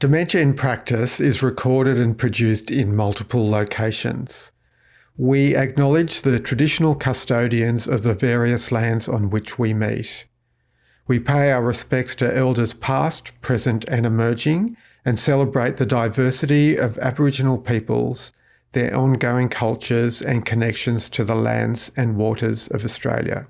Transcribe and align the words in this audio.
Dementia 0.00 0.40
in 0.40 0.54
Practice 0.54 1.18
is 1.18 1.42
recorded 1.42 1.98
and 1.98 2.16
produced 2.16 2.70
in 2.70 2.94
multiple 2.94 3.50
locations. 3.50 4.52
We 5.16 5.56
acknowledge 5.56 6.22
the 6.22 6.38
traditional 6.38 6.94
custodians 6.94 7.88
of 7.88 8.04
the 8.04 8.14
various 8.14 8.70
lands 8.70 9.08
on 9.08 9.28
which 9.28 9.58
we 9.58 9.74
meet. 9.74 10.26
We 11.08 11.18
pay 11.18 11.50
our 11.50 11.64
respects 11.64 12.14
to 12.16 12.36
elders 12.36 12.74
past, 12.74 13.32
present, 13.40 13.86
and 13.88 14.06
emerging, 14.06 14.76
and 15.04 15.18
celebrate 15.18 15.78
the 15.78 15.86
diversity 15.86 16.76
of 16.76 16.96
Aboriginal 16.98 17.58
peoples, 17.58 18.32
their 18.74 18.94
ongoing 18.96 19.48
cultures, 19.48 20.22
and 20.22 20.46
connections 20.46 21.08
to 21.08 21.24
the 21.24 21.34
lands 21.34 21.90
and 21.96 22.16
waters 22.16 22.68
of 22.68 22.84
Australia. 22.84 23.48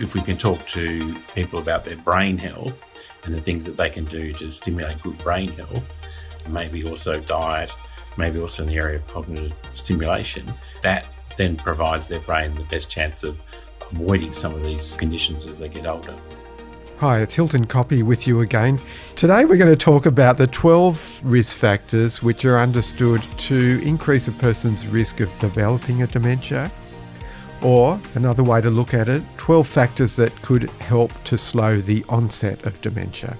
If 0.00 0.14
we 0.14 0.20
can 0.22 0.38
talk 0.38 0.66
to 0.66 1.14
people 1.34 1.58
about 1.58 1.84
their 1.84 1.96
brain 1.96 2.38
health 2.38 2.88
and 3.24 3.34
the 3.34 3.40
things 3.40 3.66
that 3.66 3.76
they 3.76 3.90
can 3.90 4.04
do 4.06 4.32
to 4.32 4.50
stimulate 4.50 5.00
good 5.02 5.18
brain 5.18 5.48
health, 5.48 5.94
maybe 6.48 6.88
also 6.88 7.20
diet, 7.20 7.70
maybe 8.16 8.40
also 8.40 8.62
in 8.62 8.70
the 8.70 8.76
area 8.76 8.96
of 8.96 9.06
cognitive 9.06 9.52
stimulation, 9.74 10.50
that 10.82 11.06
then 11.36 11.54
provides 11.54 12.08
their 12.08 12.20
brain 12.20 12.54
the 12.54 12.64
best 12.64 12.90
chance 12.90 13.22
of 13.22 13.38
avoiding 13.90 14.32
some 14.32 14.54
of 14.54 14.62
these 14.62 14.94
conditions 14.94 15.44
as 15.44 15.58
they 15.58 15.68
get 15.68 15.86
older. 15.86 16.16
Hi, 16.98 17.20
it's 17.20 17.34
Hilton 17.34 17.66
Koppe 17.66 18.02
with 18.02 18.26
you 18.26 18.40
again. 18.40 18.78
Today 19.16 19.44
we're 19.44 19.58
going 19.58 19.72
to 19.72 19.76
talk 19.76 20.06
about 20.06 20.38
the 20.38 20.46
12 20.46 21.20
risk 21.24 21.56
factors 21.58 22.22
which 22.22 22.44
are 22.46 22.58
understood 22.58 23.22
to 23.38 23.80
increase 23.82 24.28
a 24.28 24.32
person's 24.32 24.86
risk 24.86 25.20
of 25.20 25.30
developing 25.40 26.02
a 26.02 26.06
dementia 26.06 26.70
or, 27.62 28.00
another 28.14 28.42
way 28.42 28.60
to 28.60 28.70
look 28.70 28.94
at 28.94 29.08
it, 29.08 29.22
12 29.36 29.66
factors 29.66 30.16
that 30.16 30.42
could 30.42 30.70
help 30.80 31.12
to 31.24 31.38
slow 31.38 31.80
the 31.80 32.04
onset 32.08 32.64
of 32.64 32.80
dementia. 32.80 33.36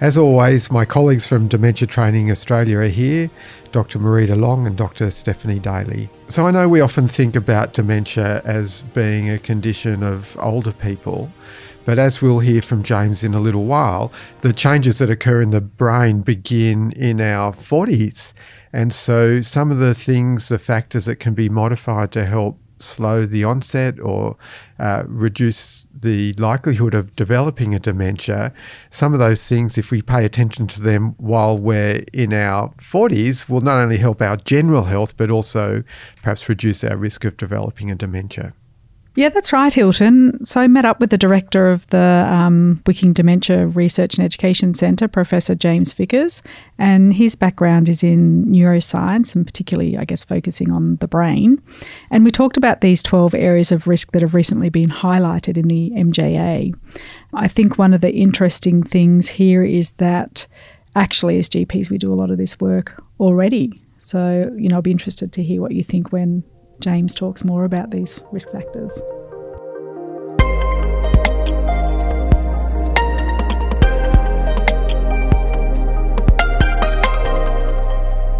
As 0.00 0.16
always, 0.16 0.70
my 0.70 0.84
colleagues 0.84 1.26
from 1.26 1.48
Dementia 1.48 1.88
Training 1.88 2.30
Australia 2.30 2.78
are 2.78 2.88
here, 2.88 3.28
Dr. 3.72 3.98
Marita 3.98 4.38
Long 4.38 4.64
and 4.64 4.76
Dr. 4.76 5.10
Stephanie 5.10 5.58
Daly. 5.58 6.08
So 6.28 6.46
I 6.46 6.52
know 6.52 6.68
we 6.68 6.80
often 6.80 7.08
think 7.08 7.34
about 7.34 7.74
dementia 7.74 8.40
as 8.44 8.82
being 8.94 9.28
a 9.28 9.40
condition 9.40 10.04
of 10.04 10.36
older 10.38 10.70
people, 10.70 11.32
but 11.84 11.98
as 11.98 12.22
we'll 12.22 12.38
hear 12.38 12.62
from 12.62 12.84
James 12.84 13.24
in 13.24 13.34
a 13.34 13.40
little 13.40 13.64
while, 13.64 14.12
the 14.42 14.52
changes 14.52 14.98
that 14.98 15.10
occur 15.10 15.42
in 15.42 15.50
the 15.50 15.60
brain 15.60 16.20
begin 16.20 16.92
in 16.92 17.20
our 17.20 17.52
40s. 17.52 18.34
And 18.72 18.94
so 18.94 19.40
some 19.40 19.72
of 19.72 19.78
the 19.78 19.94
things, 19.94 20.48
the 20.48 20.60
factors 20.60 21.06
that 21.06 21.16
can 21.16 21.34
be 21.34 21.48
modified 21.48 22.12
to 22.12 22.24
help 22.24 22.56
slow 22.80 23.24
the 23.24 23.44
onset 23.44 23.98
or 24.00 24.36
uh, 24.78 25.02
reduce 25.06 25.86
the 25.92 26.32
likelihood 26.34 26.94
of 26.94 27.14
developing 27.16 27.74
a 27.74 27.78
dementia, 27.78 28.52
some 28.90 29.12
of 29.12 29.18
those 29.18 29.46
things, 29.46 29.76
if 29.76 29.90
we 29.90 30.02
pay 30.02 30.24
attention 30.24 30.66
to 30.68 30.80
them 30.80 31.14
while 31.18 31.58
we're 31.58 32.04
in 32.12 32.32
our 32.32 32.68
40s, 32.78 33.48
will 33.48 33.60
not 33.60 33.78
only 33.78 33.96
help 33.96 34.22
our 34.22 34.36
general 34.36 34.84
health, 34.84 35.16
but 35.16 35.30
also 35.30 35.82
perhaps 36.22 36.48
reduce 36.48 36.84
our 36.84 36.96
risk 36.96 37.24
of 37.24 37.36
developing 37.36 37.90
a 37.90 37.94
dementia. 37.94 38.52
Yeah, 39.18 39.30
that's 39.30 39.52
right, 39.52 39.74
Hilton. 39.74 40.46
So 40.46 40.60
I 40.60 40.68
met 40.68 40.84
up 40.84 41.00
with 41.00 41.10
the 41.10 41.18
director 41.18 41.72
of 41.72 41.84
the 41.88 42.24
um, 42.30 42.80
Wicking 42.86 43.12
Dementia 43.12 43.66
Research 43.66 44.14
and 44.14 44.24
Education 44.24 44.74
Centre, 44.74 45.08
Professor 45.08 45.56
James 45.56 45.92
Vickers, 45.92 46.40
and 46.78 47.12
his 47.12 47.34
background 47.34 47.88
is 47.88 48.04
in 48.04 48.44
neuroscience 48.44 49.34
and 49.34 49.44
particularly, 49.44 49.98
I 49.98 50.04
guess, 50.04 50.22
focusing 50.22 50.70
on 50.70 50.98
the 50.98 51.08
brain. 51.08 51.60
And 52.12 52.22
we 52.22 52.30
talked 52.30 52.56
about 52.56 52.80
these 52.80 53.02
12 53.02 53.34
areas 53.34 53.72
of 53.72 53.88
risk 53.88 54.12
that 54.12 54.22
have 54.22 54.36
recently 54.36 54.68
been 54.68 54.88
highlighted 54.88 55.58
in 55.58 55.66
the 55.66 55.90
MJA. 55.96 56.72
I 57.34 57.48
think 57.48 57.76
one 57.76 57.94
of 57.94 58.02
the 58.02 58.14
interesting 58.14 58.84
things 58.84 59.28
here 59.28 59.64
is 59.64 59.90
that 59.96 60.46
actually, 60.94 61.40
as 61.40 61.48
GPs, 61.48 61.90
we 61.90 61.98
do 61.98 62.12
a 62.12 62.14
lot 62.14 62.30
of 62.30 62.38
this 62.38 62.60
work 62.60 63.02
already. 63.18 63.82
So, 63.98 64.48
you 64.56 64.68
know, 64.68 64.76
I'll 64.76 64.82
be 64.82 64.92
interested 64.92 65.32
to 65.32 65.42
hear 65.42 65.60
what 65.60 65.72
you 65.72 65.82
think 65.82 66.12
when 66.12 66.44
James 66.80 67.14
talks 67.14 67.44
more 67.44 67.64
about 67.64 67.90
these 67.90 68.22
risk 68.30 68.50
factors. 68.50 69.02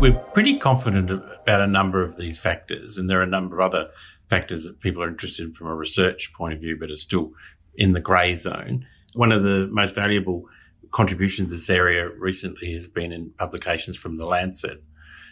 We're 0.00 0.16
pretty 0.32 0.58
confident 0.58 1.10
about 1.10 1.60
a 1.60 1.66
number 1.66 2.04
of 2.04 2.16
these 2.16 2.38
factors, 2.38 2.98
and 2.98 3.10
there 3.10 3.18
are 3.18 3.24
a 3.24 3.26
number 3.26 3.58
of 3.58 3.74
other 3.74 3.90
factors 4.28 4.62
that 4.62 4.78
people 4.78 5.02
are 5.02 5.08
interested 5.08 5.46
in 5.46 5.52
from 5.52 5.66
a 5.66 5.74
research 5.74 6.32
point 6.34 6.54
of 6.54 6.60
view, 6.60 6.76
but 6.78 6.90
are 6.90 6.96
still 6.96 7.32
in 7.74 7.92
the 7.92 8.00
grey 8.00 8.36
zone. 8.36 8.86
One 9.14 9.32
of 9.32 9.42
the 9.42 9.68
most 9.72 9.96
valuable 9.96 10.44
contributions 10.92 11.48
to 11.48 11.54
this 11.54 11.68
area 11.68 12.08
recently 12.08 12.74
has 12.74 12.86
been 12.86 13.10
in 13.10 13.30
publications 13.30 13.96
from 13.96 14.16
the 14.16 14.26
Lancet 14.26 14.80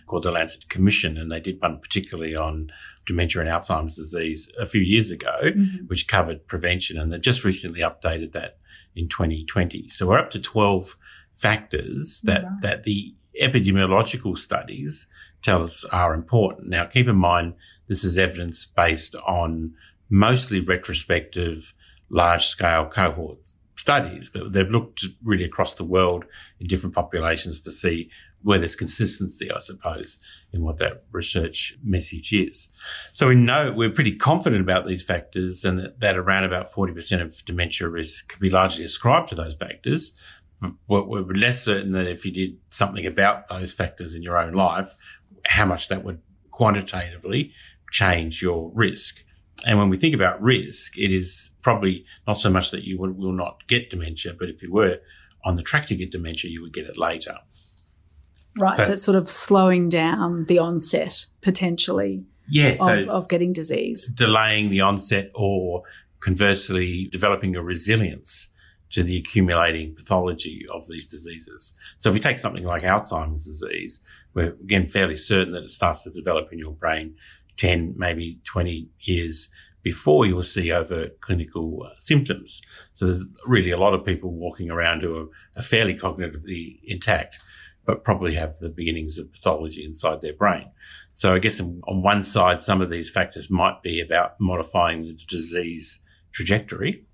called 0.06 0.22
the 0.22 0.30
Lancet 0.30 0.68
Commission, 0.68 1.18
and 1.18 1.30
they 1.30 1.40
did 1.40 1.60
one 1.60 1.78
particularly 1.78 2.34
on 2.34 2.70
dementia 3.06 3.40
and 3.40 3.50
Alzheimer's 3.50 3.96
disease 3.96 4.50
a 4.58 4.66
few 4.66 4.80
years 4.80 5.10
ago, 5.10 5.36
mm-hmm. 5.42 5.86
which 5.86 6.08
covered 6.08 6.46
prevention, 6.46 6.98
and 6.98 7.12
they 7.12 7.18
just 7.18 7.44
recently 7.44 7.80
updated 7.80 8.32
that 8.32 8.58
in 8.94 9.08
2020. 9.08 9.88
So 9.90 10.06
we're 10.06 10.18
up 10.18 10.30
to 10.30 10.40
12 10.40 10.96
factors 11.34 12.20
that 12.24 12.44
mm-hmm. 12.44 12.60
that 12.60 12.82
the 12.84 13.14
epidemiological 13.40 14.36
studies 14.38 15.06
tell 15.42 15.62
us 15.62 15.84
are 15.86 16.14
important. 16.14 16.68
Now, 16.68 16.86
keep 16.86 17.06
in 17.08 17.16
mind 17.16 17.54
this 17.88 18.04
is 18.04 18.16
evidence 18.16 18.64
based 18.64 19.14
on 19.26 19.74
mostly 20.08 20.60
retrospective, 20.60 21.74
large 22.10 22.46
scale 22.46 22.86
cohorts 22.86 23.58
studies, 23.76 24.30
but 24.30 24.52
they've 24.52 24.70
looked 24.70 25.04
really 25.22 25.44
across 25.44 25.74
the 25.74 25.84
world 25.84 26.24
in 26.60 26.66
different 26.66 26.94
populations 26.94 27.60
to 27.60 27.70
see 27.70 28.10
where 28.42 28.58
there's 28.58 28.76
consistency, 28.76 29.50
I 29.50 29.58
suppose, 29.58 30.18
in 30.52 30.62
what 30.62 30.78
that 30.78 31.04
research 31.12 31.76
message 31.82 32.32
is. 32.32 32.68
So 33.12 33.28
we 33.28 33.34
know 33.34 33.72
we're 33.72 33.90
pretty 33.90 34.14
confident 34.16 34.62
about 34.62 34.86
these 34.86 35.02
factors 35.02 35.64
and 35.64 35.78
that, 35.78 36.00
that 36.00 36.16
around 36.16 36.44
about 36.44 36.72
40% 36.72 37.20
of 37.20 37.44
dementia 37.44 37.88
risk 37.88 38.28
can 38.28 38.40
be 38.40 38.50
largely 38.50 38.84
ascribed 38.84 39.28
to 39.30 39.34
those 39.34 39.54
factors. 39.54 40.12
But 40.60 41.08
we're 41.08 41.22
less 41.34 41.62
certain 41.62 41.92
that 41.92 42.08
if 42.08 42.24
you 42.24 42.32
did 42.32 42.56
something 42.70 43.04
about 43.04 43.48
those 43.48 43.74
factors 43.74 44.14
in 44.14 44.22
your 44.22 44.38
own 44.38 44.52
life, 44.52 44.96
how 45.46 45.66
much 45.66 45.88
that 45.88 46.02
would 46.02 46.20
quantitatively 46.50 47.52
change 47.90 48.40
your 48.40 48.70
risk. 48.74 49.22
And 49.64 49.78
when 49.78 49.88
we 49.88 49.96
think 49.96 50.14
about 50.14 50.40
risk, 50.42 50.98
it 50.98 51.10
is 51.10 51.50
probably 51.62 52.04
not 52.26 52.34
so 52.34 52.50
much 52.50 52.70
that 52.72 52.84
you 52.84 52.98
will, 52.98 53.12
will 53.12 53.32
not 53.32 53.66
get 53.68 53.90
dementia, 53.90 54.34
but 54.38 54.48
if 54.48 54.62
you 54.62 54.72
were 54.72 54.98
on 55.44 55.54
the 55.54 55.62
track 55.62 55.86
to 55.86 55.96
get 55.96 56.10
dementia, 56.10 56.50
you 56.50 56.60
would 56.62 56.72
get 56.72 56.86
it 56.86 56.98
later. 56.98 57.38
Right. 58.58 58.76
So, 58.76 58.84
so 58.84 58.92
it's 58.92 59.02
sort 59.02 59.16
of 59.16 59.30
slowing 59.30 59.88
down 59.88 60.44
the 60.44 60.58
onset 60.58 61.26
potentially 61.40 62.24
yeah, 62.48 62.68
of, 62.68 62.78
so 62.78 63.06
of 63.08 63.28
getting 63.28 63.52
disease. 63.52 64.08
Delaying 64.08 64.70
the 64.70 64.80
onset 64.80 65.30
or 65.34 65.82
conversely 66.20 67.08
developing 67.12 67.56
a 67.56 67.62
resilience 67.62 68.48
to 68.90 69.02
the 69.02 69.16
accumulating 69.18 69.94
pathology 69.94 70.64
of 70.72 70.86
these 70.88 71.06
diseases. 71.06 71.74
So 71.98 72.10
if 72.10 72.14
we 72.14 72.20
take 72.20 72.38
something 72.38 72.64
like 72.64 72.82
Alzheimer's 72.82 73.44
disease, 73.44 74.02
we're 74.34 74.54
again 74.62 74.86
fairly 74.86 75.16
certain 75.16 75.52
that 75.54 75.64
it 75.64 75.70
starts 75.70 76.02
to 76.02 76.10
develop 76.10 76.52
in 76.52 76.58
your 76.58 76.72
brain 76.72 77.16
10, 77.56 77.94
maybe 77.96 78.38
20 78.44 78.88
years 79.00 79.48
before 79.82 80.26
you'll 80.26 80.42
see 80.42 80.72
overt 80.72 81.20
clinical 81.20 81.84
uh, 81.86 81.94
symptoms. 81.98 82.60
So 82.92 83.06
there's 83.06 83.22
really 83.46 83.70
a 83.70 83.78
lot 83.78 83.94
of 83.94 84.04
people 84.04 84.32
walking 84.32 84.70
around 84.70 85.02
who 85.02 85.16
are, 85.16 85.26
are 85.56 85.62
fairly 85.62 85.94
cognitively 85.94 86.80
intact 86.84 87.38
but 87.86 88.04
probably 88.04 88.34
have 88.34 88.58
the 88.58 88.68
beginnings 88.68 89.16
of 89.16 89.32
pathology 89.32 89.84
inside 89.84 90.20
their 90.20 90.34
brain. 90.34 90.68
So 91.14 91.34
I 91.34 91.38
guess 91.38 91.60
on 91.60 92.02
one 92.02 92.22
side, 92.24 92.60
some 92.60 92.82
of 92.82 92.90
these 92.90 93.08
factors 93.08 93.48
might 93.48 93.80
be 93.82 94.00
about 94.00 94.38
modifying 94.40 95.02
the 95.02 95.16
disease 95.28 96.00
trajectory. 96.32 97.04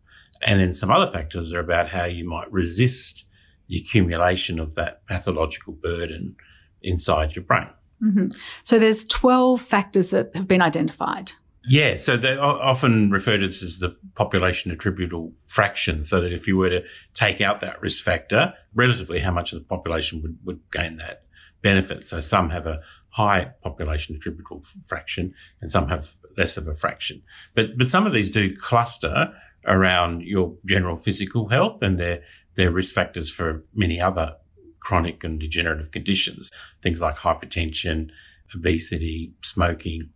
And 0.44 0.58
then 0.58 0.72
some 0.72 0.90
other 0.90 1.12
factors 1.12 1.52
are 1.52 1.60
about 1.60 1.90
how 1.90 2.06
you 2.06 2.28
might 2.28 2.50
resist 2.50 3.26
the 3.68 3.78
accumulation 3.78 4.58
of 4.58 4.74
that 4.74 5.06
pathological 5.06 5.74
burden 5.74 6.34
inside 6.82 7.36
your 7.36 7.44
brain. 7.44 7.68
Mm-hmm. 8.02 8.28
So 8.62 8.78
there's 8.78 9.04
12 9.04 9.60
factors 9.60 10.10
that 10.10 10.34
have 10.34 10.48
been 10.48 10.62
identified. 10.62 11.32
Yeah, 11.64 11.96
so 11.96 12.16
they 12.16 12.36
often 12.36 13.10
refer 13.10 13.38
to 13.38 13.46
this 13.46 13.62
as 13.62 13.78
the 13.78 13.96
population 14.16 14.72
attributable 14.72 15.32
fraction. 15.44 16.02
So 16.02 16.20
that 16.20 16.32
if 16.32 16.48
you 16.48 16.56
were 16.56 16.70
to 16.70 16.82
take 17.14 17.40
out 17.40 17.60
that 17.60 17.80
risk 17.80 18.04
factor, 18.04 18.54
relatively 18.74 19.20
how 19.20 19.30
much 19.30 19.52
of 19.52 19.60
the 19.60 19.64
population 19.64 20.22
would, 20.22 20.38
would 20.44 20.60
gain 20.72 20.96
that 20.96 21.24
benefit. 21.62 22.04
So 22.04 22.18
some 22.20 22.50
have 22.50 22.66
a 22.66 22.80
high 23.10 23.52
population 23.62 24.16
attributable 24.16 24.62
fraction 24.84 25.34
and 25.60 25.70
some 25.70 25.88
have 25.88 26.16
less 26.36 26.56
of 26.56 26.66
a 26.66 26.74
fraction. 26.74 27.22
But, 27.54 27.78
but 27.78 27.88
some 27.88 28.06
of 28.06 28.12
these 28.12 28.30
do 28.30 28.56
cluster 28.56 29.32
around 29.66 30.22
your 30.22 30.56
general 30.64 30.96
physical 30.96 31.48
health 31.48 31.82
and 31.82 32.00
they're, 32.00 32.22
they're 32.56 32.72
risk 32.72 32.94
factors 32.94 33.30
for 33.30 33.64
many 33.74 34.00
other 34.00 34.36
chronic 34.82 35.22
and 35.24 35.38
degenerative 35.38 35.92
conditions. 35.92 36.50
Things 36.82 37.00
like 37.00 37.16
hypertension, 37.16 38.10
obesity, 38.54 39.32
smoking, 39.42 40.10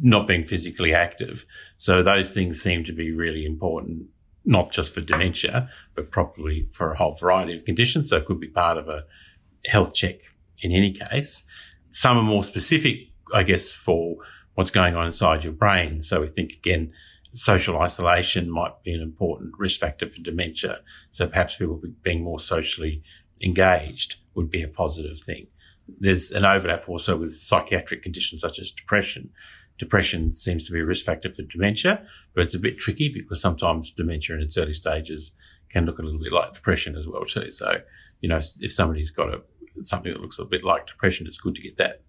not 0.00 0.26
being 0.26 0.44
physically 0.44 0.92
active. 0.92 1.46
So 1.78 2.02
those 2.02 2.32
things 2.32 2.60
seem 2.60 2.84
to 2.84 2.92
be 2.92 3.12
really 3.12 3.44
important 3.46 4.06
not 4.44 4.72
just 4.72 4.92
for 4.92 5.00
dementia, 5.00 5.70
but 5.94 6.10
probably 6.10 6.66
for 6.70 6.92
a 6.92 6.98
whole 6.98 7.14
variety 7.14 7.56
of 7.56 7.64
conditions. 7.64 8.10
So 8.10 8.18
it 8.18 8.26
could 8.26 8.40
be 8.40 8.48
part 8.48 8.76
of 8.76 8.88
a 8.88 9.04
health 9.66 9.94
check 9.94 10.16
in 10.58 10.70
any 10.72 10.92
case. 10.92 11.44
Some 11.92 12.18
are 12.18 12.22
more 12.22 12.44
specific, 12.44 12.98
I 13.32 13.42
guess, 13.42 13.72
for 13.72 14.16
what's 14.54 14.70
going 14.70 14.96
on 14.96 15.06
inside 15.06 15.44
your 15.44 15.52
brain. 15.52 16.02
So 16.02 16.20
we 16.20 16.28
think 16.28 16.52
again, 16.52 16.92
social 17.32 17.80
isolation 17.80 18.50
might 18.50 18.82
be 18.84 18.92
an 18.92 19.00
important 19.00 19.54
risk 19.58 19.80
factor 19.80 20.08
for 20.08 20.20
dementia. 20.20 20.80
So 21.10 21.26
perhaps 21.26 21.56
people 21.56 21.80
being 22.02 22.22
more 22.22 22.40
socially 22.40 23.02
engaged 23.42 24.16
would 24.34 24.50
be 24.50 24.62
a 24.62 24.68
positive 24.68 25.20
thing. 25.20 25.46
There's 26.00 26.30
an 26.30 26.44
overlap 26.44 26.88
also 26.88 27.16
with 27.16 27.36
psychiatric 27.36 28.02
conditions 28.02 28.40
such 28.40 28.58
as 28.58 28.70
depression. 28.70 29.30
Depression 29.78 30.32
seems 30.32 30.66
to 30.66 30.72
be 30.72 30.80
a 30.80 30.84
risk 30.84 31.04
factor 31.04 31.32
for 31.34 31.42
dementia, 31.42 32.06
but 32.34 32.42
it's 32.42 32.54
a 32.54 32.60
bit 32.60 32.78
tricky 32.78 33.08
because 33.08 33.40
sometimes 33.40 33.90
dementia 33.90 34.36
in 34.36 34.42
its 34.42 34.56
early 34.56 34.72
stages 34.72 35.32
can 35.68 35.84
look 35.84 35.98
a 35.98 36.02
little 36.02 36.20
bit 36.20 36.32
like 36.32 36.52
depression 36.52 36.96
as 36.96 37.06
well 37.06 37.24
too. 37.24 37.50
So, 37.50 37.80
you 38.20 38.28
know, 38.28 38.40
if 38.60 38.72
somebody's 38.72 39.10
got 39.10 39.34
a 39.34 39.42
something 39.82 40.12
that 40.12 40.20
looks 40.20 40.38
a 40.38 40.44
bit 40.44 40.64
like 40.64 40.86
depression, 40.86 41.26
it's 41.26 41.38
good 41.38 41.56
to 41.56 41.62
get 41.62 41.76
that 41.78 42.02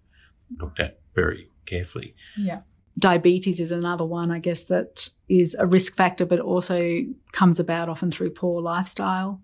looked 0.60 0.78
at 0.78 1.00
very 1.14 1.50
carefully. 1.66 2.14
Yeah. 2.36 2.60
Diabetes 2.98 3.60
is 3.60 3.72
another 3.72 4.04
one, 4.04 4.30
I 4.30 4.38
guess, 4.38 4.64
that 4.64 5.10
is 5.28 5.54
a 5.58 5.66
risk 5.66 5.96
factor, 5.96 6.24
but 6.24 6.40
also 6.40 7.00
comes 7.32 7.60
about 7.60 7.88
often 7.88 8.10
through 8.10 8.30
poor 8.30 8.62
lifestyle. 8.62 9.42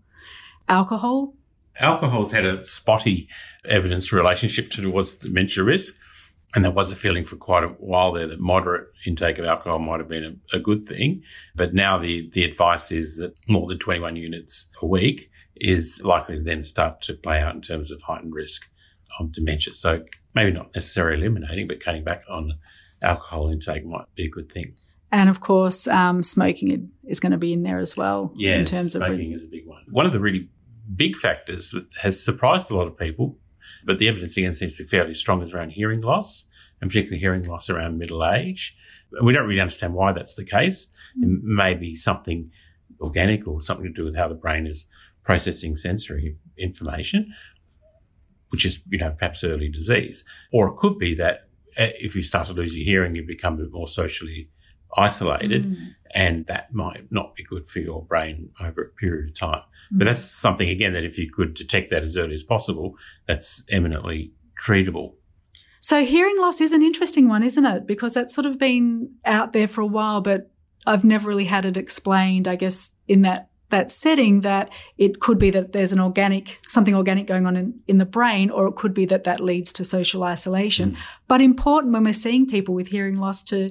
Alcohol. 0.68 1.34
Alcohol's 1.80 2.32
had 2.32 2.44
a 2.44 2.64
spotty 2.64 3.28
evidence 3.64 4.12
relationship 4.12 4.70
towards 4.70 5.14
dementia 5.14 5.64
risk. 5.64 5.94
And 6.54 6.64
there 6.64 6.72
was 6.72 6.90
a 6.90 6.94
feeling 6.94 7.24
for 7.24 7.36
quite 7.36 7.64
a 7.64 7.68
while 7.68 8.12
there 8.12 8.26
that 8.26 8.38
moderate 8.38 8.88
intake 9.06 9.38
of 9.38 9.46
alcohol 9.46 9.78
might 9.78 10.00
have 10.00 10.08
been 10.08 10.40
a, 10.52 10.56
a, 10.56 10.60
good 10.60 10.82
thing. 10.82 11.22
But 11.54 11.72
now 11.72 11.96
the, 11.98 12.28
the 12.34 12.44
advice 12.44 12.92
is 12.92 13.16
that 13.16 13.34
more 13.48 13.66
than 13.66 13.78
21 13.78 14.16
units 14.16 14.68
a 14.82 14.86
week 14.86 15.30
is 15.56 16.02
likely 16.04 16.36
to 16.36 16.42
then 16.42 16.62
start 16.62 17.00
to 17.02 17.14
play 17.14 17.40
out 17.40 17.54
in 17.54 17.62
terms 17.62 17.90
of 17.90 18.02
heightened 18.02 18.34
risk 18.34 18.68
of 19.18 19.32
dementia. 19.32 19.72
So 19.72 20.04
maybe 20.34 20.52
not 20.52 20.74
necessarily 20.74 21.22
eliminating, 21.22 21.68
but 21.68 21.80
cutting 21.80 22.04
back 22.04 22.22
on 22.28 22.58
alcohol 23.00 23.50
intake 23.50 23.86
might 23.86 24.14
be 24.14 24.26
a 24.26 24.30
good 24.30 24.52
thing. 24.52 24.74
And 25.10 25.28
of 25.28 25.40
course, 25.40 25.86
um, 25.88 26.22
smoking 26.22 26.90
is 27.04 27.20
going 27.20 27.32
to 27.32 27.38
be 27.38 27.52
in 27.52 27.62
there 27.62 27.78
as 27.78 27.96
well. 27.96 28.32
Yeah, 28.34 28.56
in 28.56 28.64
terms 28.64 28.92
smoking 28.92 29.10
of 29.10 29.16
smoking 29.16 29.32
is 29.32 29.44
a 29.44 29.48
big 29.48 29.66
one. 29.66 29.84
One 29.90 30.06
of 30.06 30.12
the 30.12 30.20
really 30.20 30.48
big 30.96 31.16
factors 31.16 31.70
that 31.70 31.86
has 32.00 32.22
surprised 32.22 32.70
a 32.70 32.76
lot 32.76 32.86
of 32.86 32.98
people, 32.98 33.38
but 33.84 33.98
the 33.98 34.08
evidence 34.08 34.36
again 34.36 34.52
seems 34.52 34.72
to 34.72 34.82
be 34.82 34.88
fairly 34.88 35.14
strong, 35.14 35.42
is 35.42 35.52
around 35.52 35.70
hearing 35.70 36.00
loss, 36.00 36.46
and 36.80 36.90
particularly 36.90 37.20
hearing 37.20 37.42
loss 37.42 37.70
around 37.70 37.98
middle 37.98 38.24
age. 38.24 38.76
We 39.22 39.32
don't 39.32 39.46
really 39.46 39.60
understand 39.60 39.94
why 39.94 40.12
that's 40.12 40.34
the 40.34 40.44
case. 40.44 40.88
It 41.20 41.28
may 41.42 41.74
be 41.74 41.94
something 41.94 42.50
organic 43.00 43.46
or 43.46 43.60
something 43.60 43.86
to 43.86 43.92
do 43.92 44.04
with 44.04 44.16
how 44.16 44.28
the 44.28 44.34
brain 44.34 44.66
is 44.66 44.88
processing 45.24 45.76
sensory 45.76 46.36
information, 46.58 47.32
which 48.48 48.64
is, 48.64 48.80
you 48.88 48.98
know, 48.98 49.14
perhaps 49.18 49.44
early 49.44 49.68
disease. 49.68 50.24
Or 50.52 50.68
it 50.68 50.76
could 50.76 50.98
be 50.98 51.14
that 51.16 51.48
uh, 51.78 51.88
if 52.00 52.14
you 52.16 52.22
start 52.22 52.48
to 52.48 52.52
lose 52.52 52.74
your 52.74 52.84
hearing, 52.84 53.14
you 53.14 53.24
become 53.26 53.54
a 53.54 53.58
bit 53.58 53.72
more 53.72 53.88
socially 53.88 54.50
isolated, 54.96 55.64
mm. 55.64 55.94
and 56.14 56.46
that 56.46 56.72
might 56.72 57.10
not 57.10 57.34
be 57.34 57.44
good 57.44 57.66
for 57.66 57.80
your 57.80 58.02
brain 58.02 58.50
over 58.60 58.82
a 58.82 58.88
period 58.88 59.30
of 59.30 59.38
time. 59.38 59.62
Mm. 59.92 59.98
But 59.98 60.04
that's 60.06 60.22
something, 60.22 60.68
again, 60.68 60.92
that 60.92 61.04
if 61.04 61.18
you 61.18 61.30
could 61.30 61.54
detect 61.54 61.90
that 61.90 62.02
as 62.02 62.16
early 62.16 62.34
as 62.34 62.42
possible, 62.42 62.96
that's 63.26 63.64
eminently 63.70 64.32
treatable. 64.60 65.14
So, 65.80 66.04
hearing 66.04 66.38
loss 66.38 66.60
is 66.60 66.72
an 66.72 66.82
interesting 66.82 67.28
one, 67.28 67.42
isn't 67.42 67.64
it? 67.64 67.86
Because 67.86 68.14
that's 68.14 68.34
sort 68.34 68.46
of 68.46 68.58
been 68.58 69.14
out 69.24 69.52
there 69.52 69.66
for 69.66 69.80
a 69.80 69.86
while, 69.86 70.20
but 70.20 70.50
I've 70.86 71.04
never 71.04 71.28
really 71.28 71.44
had 71.44 71.64
it 71.64 71.76
explained, 71.76 72.46
I 72.46 72.56
guess, 72.56 72.90
in 73.08 73.22
that 73.22 73.48
that 73.72 73.90
setting 73.90 74.42
that 74.42 74.68
it 74.98 75.18
could 75.18 75.38
be 75.38 75.50
that 75.50 75.72
there's 75.72 75.92
an 75.92 75.98
organic 75.98 76.60
something 76.68 76.94
organic 76.94 77.26
going 77.26 77.46
on 77.46 77.56
in, 77.56 77.80
in 77.88 77.98
the 77.98 78.04
brain 78.04 78.50
or 78.50 78.68
it 78.68 78.76
could 78.76 78.92
be 78.92 79.06
that 79.06 79.24
that 79.24 79.40
leads 79.40 79.72
to 79.72 79.82
social 79.82 80.22
isolation 80.22 80.92
mm. 80.92 80.96
but 81.26 81.40
important 81.40 81.92
when 81.92 82.04
we're 82.04 82.12
seeing 82.12 82.46
people 82.46 82.74
with 82.74 82.88
hearing 82.88 83.16
loss 83.16 83.42
to 83.42 83.70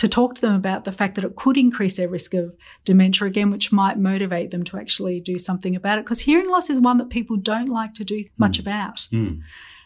to 0.00 0.08
talk 0.08 0.34
to 0.34 0.40
them 0.40 0.54
about 0.54 0.84
the 0.84 0.92
fact 0.92 1.14
that 1.14 1.24
it 1.24 1.36
could 1.36 1.58
increase 1.58 1.98
their 1.98 2.08
risk 2.08 2.32
of 2.32 2.54
dementia 2.84 3.26
again 3.26 3.50
which 3.50 3.70
might 3.70 3.98
motivate 3.98 4.50
them 4.50 4.64
to 4.64 4.78
actually 4.78 5.20
do 5.20 5.38
something 5.38 5.76
about 5.76 5.98
it 5.98 6.04
because 6.04 6.20
hearing 6.20 6.48
loss 6.48 6.70
is 6.70 6.80
one 6.80 6.96
that 6.96 7.10
people 7.10 7.36
don't 7.36 7.68
like 7.68 7.92
to 7.92 8.04
do 8.04 8.24
much 8.38 8.56
mm. 8.56 8.60
about 8.60 9.06
mm. 9.12 9.38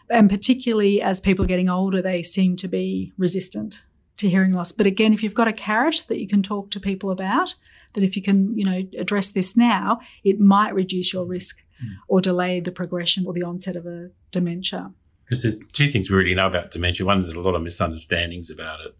and 0.09 0.29
particularly 0.29 1.01
as 1.01 1.19
people 1.19 1.43
are 1.43 1.49
getting 1.49 1.69
older 1.69 2.01
they 2.01 2.23
seem 2.23 2.55
to 2.55 2.67
be 2.67 3.11
resistant 3.17 3.81
to 4.15 4.29
hearing 4.29 4.53
loss 4.53 4.71
but 4.71 4.87
again 4.87 5.13
if 5.13 5.21
you've 5.21 5.33
got 5.33 5.49
a 5.49 5.53
carrot 5.53 6.05
that 6.07 6.19
you 6.19 6.27
can 6.27 6.41
talk 6.41 6.71
to 6.71 6.79
people 6.79 7.11
about 7.11 7.53
that 7.95 8.03
if 8.03 8.15
you 8.15 8.21
can, 8.21 8.55
you 8.57 8.65
know, 8.65 8.83
address 8.99 9.31
this 9.31 9.57
now, 9.57 9.99
it 10.23 10.39
might 10.39 10.75
reduce 10.75 11.11
your 11.11 11.25
risk 11.25 11.63
mm. 11.83 11.89
or 12.07 12.21
delay 12.21 12.59
the 12.59 12.71
progression 12.71 13.25
or 13.25 13.33
the 13.33 13.43
onset 13.43 13.75
of 13.75 13.85
a 13.85 14.09
dementia. 14.31 14.91
Because 15.25 15.41
there's 15.41 15.55
two 15.73 15.91
things 15.91 16.09
we 16.09 16.17
really 16.17 16.35
know 16.35 16.45
about 16.45 16.71
dementia. 16.71 17.05
One, 17.05 17.23
there's 17.23 17.33
a 17.33 17.39
lot 17.39 17.55
of 17.55 17.63
misunderstandings 17.63 18.51
about 18.51 18.81
it 18.81 18.95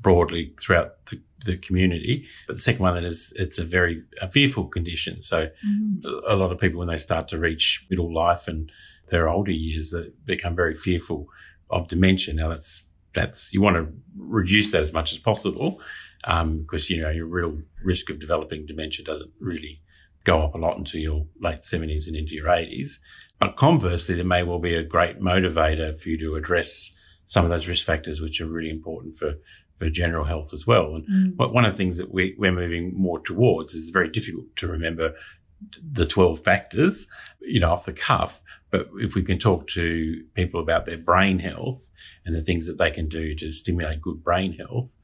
broadly 0.00 0.54
throughout 0.60 1.04
the, 1.06 1.20
the 1.44 1.56
community. 1.56 2.26
But 2.46 2.56
the 2.56 2.62
second 2.62 2.82
one 2.82 2.94
that 2.94 3.04
is 3.04 3.32
it's 3.36 3.58
a 3.58 3.64
very 3.64 4.02
a 4.20 4.30
fearful 4.30 4.66
condition. 4.66 5.22
So 5.22 5.48
mm-hmm. 5.66 6.08
a 6.26 6.36
lot 6.36 6.52
of 6.52 6.58
people 6.58 6.78
when 6.78 6.88
they 6.88 6.98
start 6.98 7.28
to 7.28 7.38
reach 7.38 7.84
middle 7.90 8.12
life 8.12 8.48
and 8.48 8.70
their 9.10 9.28
older 9.28 9.52
years, 9.52 9.92
they 9.92 10.10
become 10.24 10.54
very 10.54 10.74
fearful 10.74 11.28
of 11.70 11.88
dementia. 11.88 12.34
Now 12.34 12.48
that's 12.48 12.84
that's 13.14 13.52
you 13.52 13.60
want 13.60 13.76
to 13.76 13.88
reduce 14.16 14.72
that 14.72 14.82
as 14.82 14.92
much 14.92 15.12
as 15.12 15.18
possible 15.18 15.80
because 16.22 16.90
um, 16.90 16.94
you 16.94 17.00
know 17.00 17.10
your 17.10 17.26
real 17.26 17.58
risk 17.82 18.10
of 18.10 18.18
developing 18.18 18.66
dementia 18.66 19.04
doesn't 19.04 19.30
really 19.40 19.80
go 20.24 20.42
up 20.42 20.54
a 20.54 20.58
lot 20.58 20.76
into 20.76 20.98
your 20.98 21.26
late 21.40 21.60
70s 21.60 22.06
and 22.06 22.16
into 22.16 22.34
your 22.34 22.48
80s. 22.48 22.98
But 23.40 23.56
conversely, 23.56 24.14
there 24.14 24.24
may 24.24 24.42
well 24.42 24.58
be 24.58 24.74
a 24.74 24.82
great 24.82 25.20
motivator 25.20 25.98
for 25.98 26.08
you 26.08 26.18
to 26.18 26.34
address 26.34 26.90
some 27.26 27.44
of 27.44 27.50
those 27.50 27.68
risk 27.68 27.86
factors, 27.86 28.20
which 28.20 28.40
are 28.40 28.46
really 28.46 28.70
important 28.70 29.16
for, 29.16 29.34
for 29.78 29.88
general 29.90 30.24
health 30.24 30.52
as 30.52 30.66
well. 30.66 30.94
And 30.94 31.36
mm. 31.36 31.52
one 31.52 31.64
of 31.64 31.72
the 31.72 31.78
things 31.78 31.96
that 31.98 32.12
we, 32.12 32.34
we're 32.38 32.52
moving 32.52 32.92
more 32.96 33.20
towards 33.20 33.74
is 33.74 33.90
very 33.90 34.08
difficult 34.08 34.46
to 34.56 34.66
remember 34.66 35.14
the 35.92 36.06
12 36.06 36.40
factors, 36.40 37.06
you 37.40 37.60
know, 37.60 37.70
off 37.70 37.86
the 37.86 37.92
cuff. 37.92 38.40
But 38.70 38.88
if 38.98 39.14
we 39.14 39.22
can 39.22 39.38
talk 39.38 39.66
to 39.68 40.22
people 40.34 40.60
about 40.60 40.84
their 40.84 40.98
brain 40.98 41.38
health 41.38 41.88
and 42.24 42.34
the 42.34 42.42
things 42.42 42.66
that 42.66 42.78
they 42.78 42.90
can 42.90 43.08
do 43.08 43.34
to 43.36 43.50
stimulate 43.50 44.02
good 44.02 44.22
brain 44.22 44.52
health, 44.52 44.96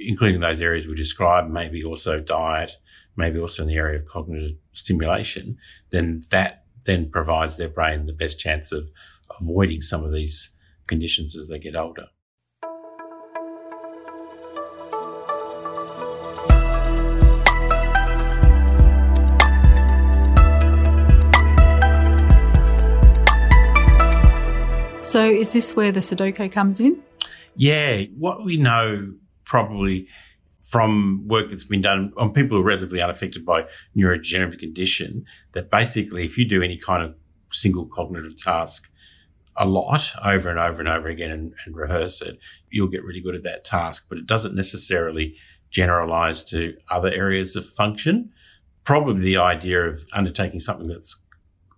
including 0.00 0.40
those 0.40 0.60
areas 0.60 0.86
we 0.86 0.94
described, 0.94 1.50
maybe 1.50 1.82
also 1.82 2.20
diet, 2.20 2.76
maybe 3.16 3.38
also 3.38 3.62
in 3.62 3.68
the 3.68 3.76
area 3.76 3.98
of 3.98 4.06
cognitive 4.06 4.56
stimulation, 4.72 5.56
then 5.90 6.22
that 6.30 6.64
then 6.84 7.10
provides 7.10 7.56
their 7.56 7.68
brain 7.68 8.06
the 8.06 8.12
best 8.12 8.38
chance 8.38 8.72
of 8.72 8.88
avoiding 9.40 9.82
some 9.82 10.04
of 10.04 10.12
these 10.12 10.50
conditions 10.86 11.36
as 11.36 11.48
they 11.48 11.58
get 11.58 11.76
older. 11.76 12.06
So, 25.08 25.24
is 25.24 25.54
this 25.54 25.74
where 25.74 25.90
the 25.90 26.00
Sudoku 26.00 26.52
comes 26.52 26.80
in? 26.80 27.02
Yeah, 27.56 28.02
what 28.18 28.44
we 28.44 28.58
know 28.58 29.14
probably 29.46 30.06
from 30.60 31.26
work 31.26 31.48
that's 31.48 31.64
been 31.64 31.80
done 31.80 32.12
on 32.18 32.34
people 32.34 32.58
who 32.58 32.62
are 32.62 32.66
relatively 32.66 33.00
unaffected 33.00 33.46
by 33.46 33.64
neurodegenerative 33.96 34.58
condition 34.58 35.24
that 35.52 35.70
basically 35.70 36.26
if 36.26 36.36
you 36.36 36.46
do 36.46 36.62
any 36.62 36.76
kind 36.76 37.02
of 37.02 37.14
single 37.50 37.86
cognitive 37.86 38.36
task 38.36 38.90
a 39.56 39.64
lot 39.64 40.12
over 40.26 40.50
and 40.50 40.58
over 40.58 40.78
and 40.78 40.90
over 40.90 41.08
again 41.08 41.30
and, 41.30 41.54
and 41.64 41.74
rehearse 41.74 42.20
it, 42.20 42.38
you'll 42.68 42.86
get 42.86 43.02
really 43.02 43.22
good 43.22 43.34
at 43.34 43.44
that 43.44 43.64
task. 43.64 44.08
But 44.10 44.18
it 44.18 44.26
doesn't 44.26 44.54
necessarily 44.54 45.36
generalize 45.70 46.44
to 46.50 46.76
other 46.90 47.10
areas 47.10 47.56
of 47.56 47.64
function. 47.64 48.30
Probably 48.84 49.22
the 49.22 49.38
idea 49.38 49.88
of 49.88 50.04
undertaking 50.12 50.60
something 50.60 50.88
that's 50.88 51.16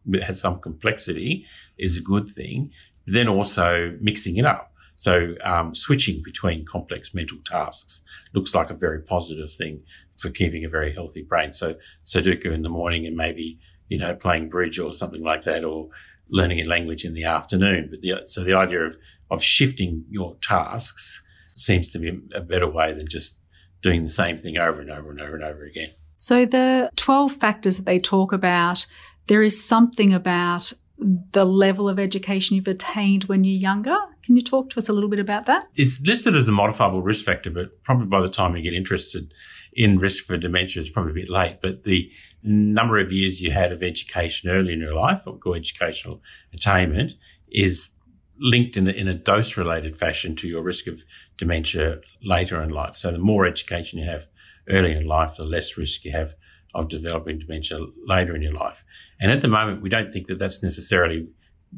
that 0.06 0.22
has 0.24 0.40
some 0.40 0.58
complexity 0.60 1.46
is 1.78 1.96
a 1.96 2.00
good 2.00 2.28
thing. 2.28 2.70
Then 3.12 3.28
also 3.28 3.96
mixing 4.00 4.36
it 4.36 4.44
up. 4.44 4.72
So 4.96 5.34
um, 5.44 5.74
switching 5.74 6.22
between 6.22 6.66
complex 6.66 7.14
mental 7.14 7.38
tasks 7.46 8.02
looks 8.34 8.54
like 8.54 8.68
a 8.70 8.74
very 8.74 9.00
positive 9.00 9.50
thing 9.50 9.82
for 10.18 10.28
keeping 10.28 10.64
a 10.64 10.68
very 10.68 10.92
healthy 10.92 11.22
brain. 11.22 11.52
So 11.52 11.74
Sudoku 12.04 12.52
in 12.52 12.62
the 12.62 12.68
morning 12.68 13.06
and 13.06 13.16
maybe 13.16 13.58
you 13.88 13.98
know 13.98 14.14
playing 14.14 14.50
bridge 14.50 14.78
or 14.78 14.92
something 14.92 15.22
like 15.22 15.44
that, 15.44 15.64
or 15.64 15.88
learning 16.28 16.60
a 16.60 16.68
language 16.68 17.04
in 17.04 17.14
the 17.14 17.24
afternoon. 17.24 17.88
But 17.90 18.02
the, 18.02 18.20
so 18.24 18.44
the 18.44 18.54
idea 18.54 18.80
of 18.80 18.96
of 19.30 19.42
shifting 19.42 20.04
your 20.10 20.36
tasks 20.42 21.22
seems 21.56 21.88
to 21.90 21.98
be 21.98 22.20
a 22.34 22.40
better 22.40 22.68
way 22.68 22.92
than 22.92 23.08
just 23.08 23.38
doing 23.82 24.04
the 24.04 24.10
same 24.10 24.36
thing 24.36 24.58
over 24.58 24.80
and 24.80 24.90
over 24.90 25.10
and 25.10 25.20
over 25.20 25.34
and 25.34 25.44
over 25.44 25.64
again. 25.64 25.90
So 26.18 26.44
the 26.44 26.90
12 26.96 27.32
factors 27.32 27.78
that 27.78 27.86
they 27.86 27.98
talk 27.98 28.32
about, 28.32 28.86
there 29.28 29.42
is 29.42 29.64
something 29.64 30.12
about 30.12 30.72
the 31.00 31.44
level 31.44 31.88
of 31.88 31.98
education 31.98 32.56
you've 32.56 32.68
attained 32.68 33.24
when 33.24 33.42
you're 33.44 33.58
younger. 33.58 33.96
Can 34.22 34.36
you 34.36 34.42
talk 34.42 34.70
to 34.70 34.78
us 34.78 34.88
a 34.88 34.92
little 34.92 35.08
bit 35.08 35.18
about 35.18 35.46
that? 35.46 35.66
It's 35.74 36.00
listed 36.02 36.36
as 36.36 36.46
a 36.46 36.52
modifiable 36.52 37.02
risk 37.02 37.24
factor, 37.24 37.50
but 37.50 37.82
probably 37.82 38.06
by 38.06 38.20
the 38.20 38.28
time 38.28 38.56
you 38.56 38.62
get 38.62 38.74
interested 38.74 39.32
in 39.72 39.98
risk 39.98 40.26
for 40.26 40.36
dementia, 40.36 40.80
it's 40.80 40.90
probably 40.90 41.12
a 41.12 41.14
bit 41.14 41.30
late. 41.30 41.58
But 41.62 41.84
the 41.84 42.10
number 42.42 42.98
of 42.98 43.12
years 43.12 43.40
you 43.40 43.50
had 43.50 43.72
of 43.72 43.82
education 43.82 44.50
early 44.50 44.72
in 44.72 44.80
your 44.80 44.94
life, 44.94 45.26
or 45.26 45.38
good 45.38 45.56
educational 45.56 46.22
attainment, 46.52 47.12
is 47.50 47.90
linked 48.38 48.76
in 48.76 48.88
a, 48.88 48.90
in 48.90 49.08
a 49.08 49.14
dose 49.14 49.56
related 49.56 49.98
fashion 49.98 50.34
to 50.36 50.48
your 50.48 50.62
risk 50.62 50.86
of 50.86 51.04
dementia 51.38 52.00
later 52.22 52.62
in 52.62 52.70
life. 52.70 52.96
So 52.96 53.10
the 53.10 53.18
more 53.18 53.46
education 53.46 53.98
you 53.98 54.06
have 54.06 54.26
early 54.68 54.92
in 54.92 55.06
life, 55.06 55.36
the 55.36 55.44
less 55.44 55.76
risk 55.76 56.04
you 56.04 56.12
have 56.12 56.34
of 56.74 56.88
developing 56.88 57.38
dementia 57.38 57.78
later 58.06 58.34
in 58.34 58.42
your 58.42 58.52
life. 58.52 58.84
And 59.20 59.30
at 59.30 59.40
the 59.40 59.48
moment, 59.48 59.82
we 59.82 59.88
don't 59.88 60.12
think 60.12 60.26
that 60.28 60.38
that's 60.38 60.62
necessarily 60.62 61.28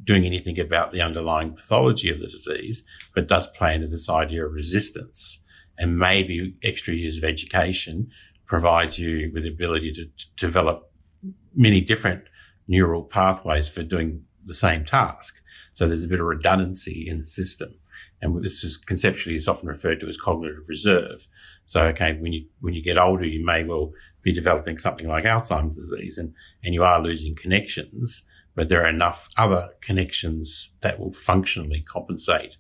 doing 0.05 0.25
anything 0.25 0.59
about 0.59 0.93
the 0.93 1.01
underlying 1.01 1.55
pathology 1.55 2.11
of 2.11 2.19
the 2.19 2.29
disease, 2.29 2.85
but 3.15 3.29
does 3.29 3.47
play 3.49 3.75
into 3.75 3.89
this 3.89 4.09
idea 4.09 4.47
of 4.47 4.53
resistance. 4.53 5.39
And 5.79 5.99
maybe 5.99 6.55
extra 6.63 6.95
years 6.95 7.17
of 7.17 7.25
education 7.25 8.11
provides 8.47 8.99
you 8.99 9.31
with 9.33 9.45
the 9.45 9.49
ability 9.49 9.93
to, 9.95 10.07
develop 10.37 10.91
many 11.55 11.81
different 11.81 12.25
neural 12.69 13.03
pathways 13.03 13.69
for 13.69 13.83
doing 13.83 14.23
the 14.45 14.55
same 14.55 14.85
task. 14.85 15.41
So 15.73 15.87
there's 15.87 16.05
a 16.05 16.09
bit 16.09 16.21
of 16.21 16.27
redundancy 16.27 17.07
in 17.09 17.19
the 17.19 17.27
system. 17.27 17.79
And 18.21 18.43
this 18.43 18.63
is 18.63 18.77
conceptually 18.77 19.37
is 19.37 19.49
often 19.49 19.69
referred 19.69 20.01
to 20.01 20.09
as 20.09 20.17
cognitive 20.17 20.69
reserve. 20.69 21.27
So, 21.65 21.83
okay, 21.87 22.17
when 22.21 22.33
you, 22.33 22.47
when 22.61 22.75
you 22.75 22.83
get 22.83 22.99
older, 22.99 23.25
you 23.25 23.45
may 23.45 23.65
well 23.65 23.93
be 24.23 24.33
developing 24.33 24.79
something 24.79 25.09
like 25.09 25.25
Alzheimer's 25.25 25.77
disease 25.77 26.19
and, 26.19 26.33
and 26.65 26.75
you 26.75 26.83
are 26.83 27.01
losing 27.01 27.35
connections, 27.35 28.23
but 28.55 28.69
there 28.69 28.83
are 28.83 28.89
enough 28.89 29.29
other 29.37 29.71
connections 29.81 30.71
that 30.81 30.99
will 30.99 31.13
functionally 31.13 31.83
compensate 31.83 32.57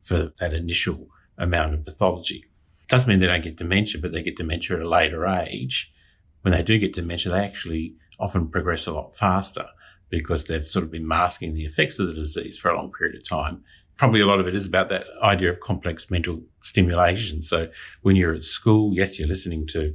for 0.00 0.32
that 0.40 0.54
initial 0.54 1.06
amount 1.38 1.74
of 1.74 1.84
pathology. 1.84 2.44
Doesn't 2.88 3.08
mean 3.08 3.20
they 3.20 3.26
don't 3.26 3.44
get 3.44 3.56
dementia, 3.56 4.00
but 4.00 4.12
they 4.12 4.22
get 4.22 4.36
dementia 4.36 4.76
at 4.76 4.82
a 4.82 4.88
later 4.88 5.26
age. 5.26 5.92
When 6.42 6.52
they 6.52 6.62
do 6.62 6.78
get 6.78 6.92
dementia, 6.92 7.32
they 7.32 7.44
actually 7.44 7.94
often 8.18 8.48
progress 8.48 8.86
a 8.86 8.92
lot 8.92 9.16
faster 9.16 9.66
because 10.10 10.44
they've 10.44 10.66
sort 10.68 10.84
of 10.84 10.90
been 10.90 11.08
masking 11.08 11.54
the 11.54 11.64
effects 11.64 11.98
of 11.98 12.06
the 12.06 12.12
disease 12.12 12.58
for 12.58 12.70
a 12.70 12.76
long 12.76 12.92
period 12.92 13.16
of 13.16 13.26
time. 13.26 13.62
Probably 13.96 14.20
a 14.20 14.26
lot 14.26 14.40
of 14.40 14.46
it 14.46 14.54
is 14.54 14.66
about 14.66 14.88
that 14.90 15.06
idea 15.22 15.50
of 15.50 15.60
complex 15.60 16.10
mental 16.10 16.42
stimulation. 16.62 17.40
So 17.40 17.68
when 18.02 18.16
you're 18.16 18.34
at 18.34 18.42
school, 18.42 18.92
yes, 18.92 19.18
you're 19.18 19.28
listening 19.28 19.66
to 19.68 19.94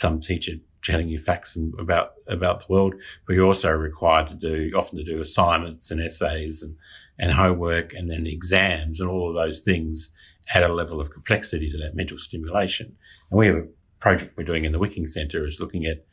some 0.00 0.20
teacher 0.20 0.52
telling 0.82 1.08
you 1.08 1.18
facts 1.18 1.56
and 1.56 1.74
about 1.80 2.12
about 2.28 2.60
the 2.60 2.72
world, 2.72 2.94
but 3.26 3.34
you're 3.34 3.46
also 3.46 3.70
required 3.70 4.26
to 4.28 4.34
do 4.34 4.70
often 4.76 4.98
to 4.98 5.04
do 5.04 5.20
assignments 5.20 5.90
and 5.90 6.00
essays 6.00 6.62
and, 6.62 6.76
and 7.18 7.32
homework 7.32 7.92
and 7.92 8.10
then 8.10 8.26
exams 8.26 9.00
and 9.00 9.08
all 9.08 9.30
of 9.30 9.36
those 9.36 9.60
things 9.60 10.12
add 10.54 10.64
a 10.64 10.72
level 10.72 11.00
of 11.00 11.10
complexity 11.10 11.70
to 11.70 11.78
that 11.78 11.96
mental 11.96 12.18
stimulation. 12.18 12.94
And 13.30 13.38
we 13.38 13.46
have 13.48 13.56
a 13.56 13.66
project 14.00 14.36
we're 14.36 14.44
doing 14.44 14.64
in 14.64 14.72
the 14.72 14.78
Wicking 14.78 15.06
Centre 15.06 15.44
is 15.46 15.60
looking 15.60 15.86
at 15.86 16.04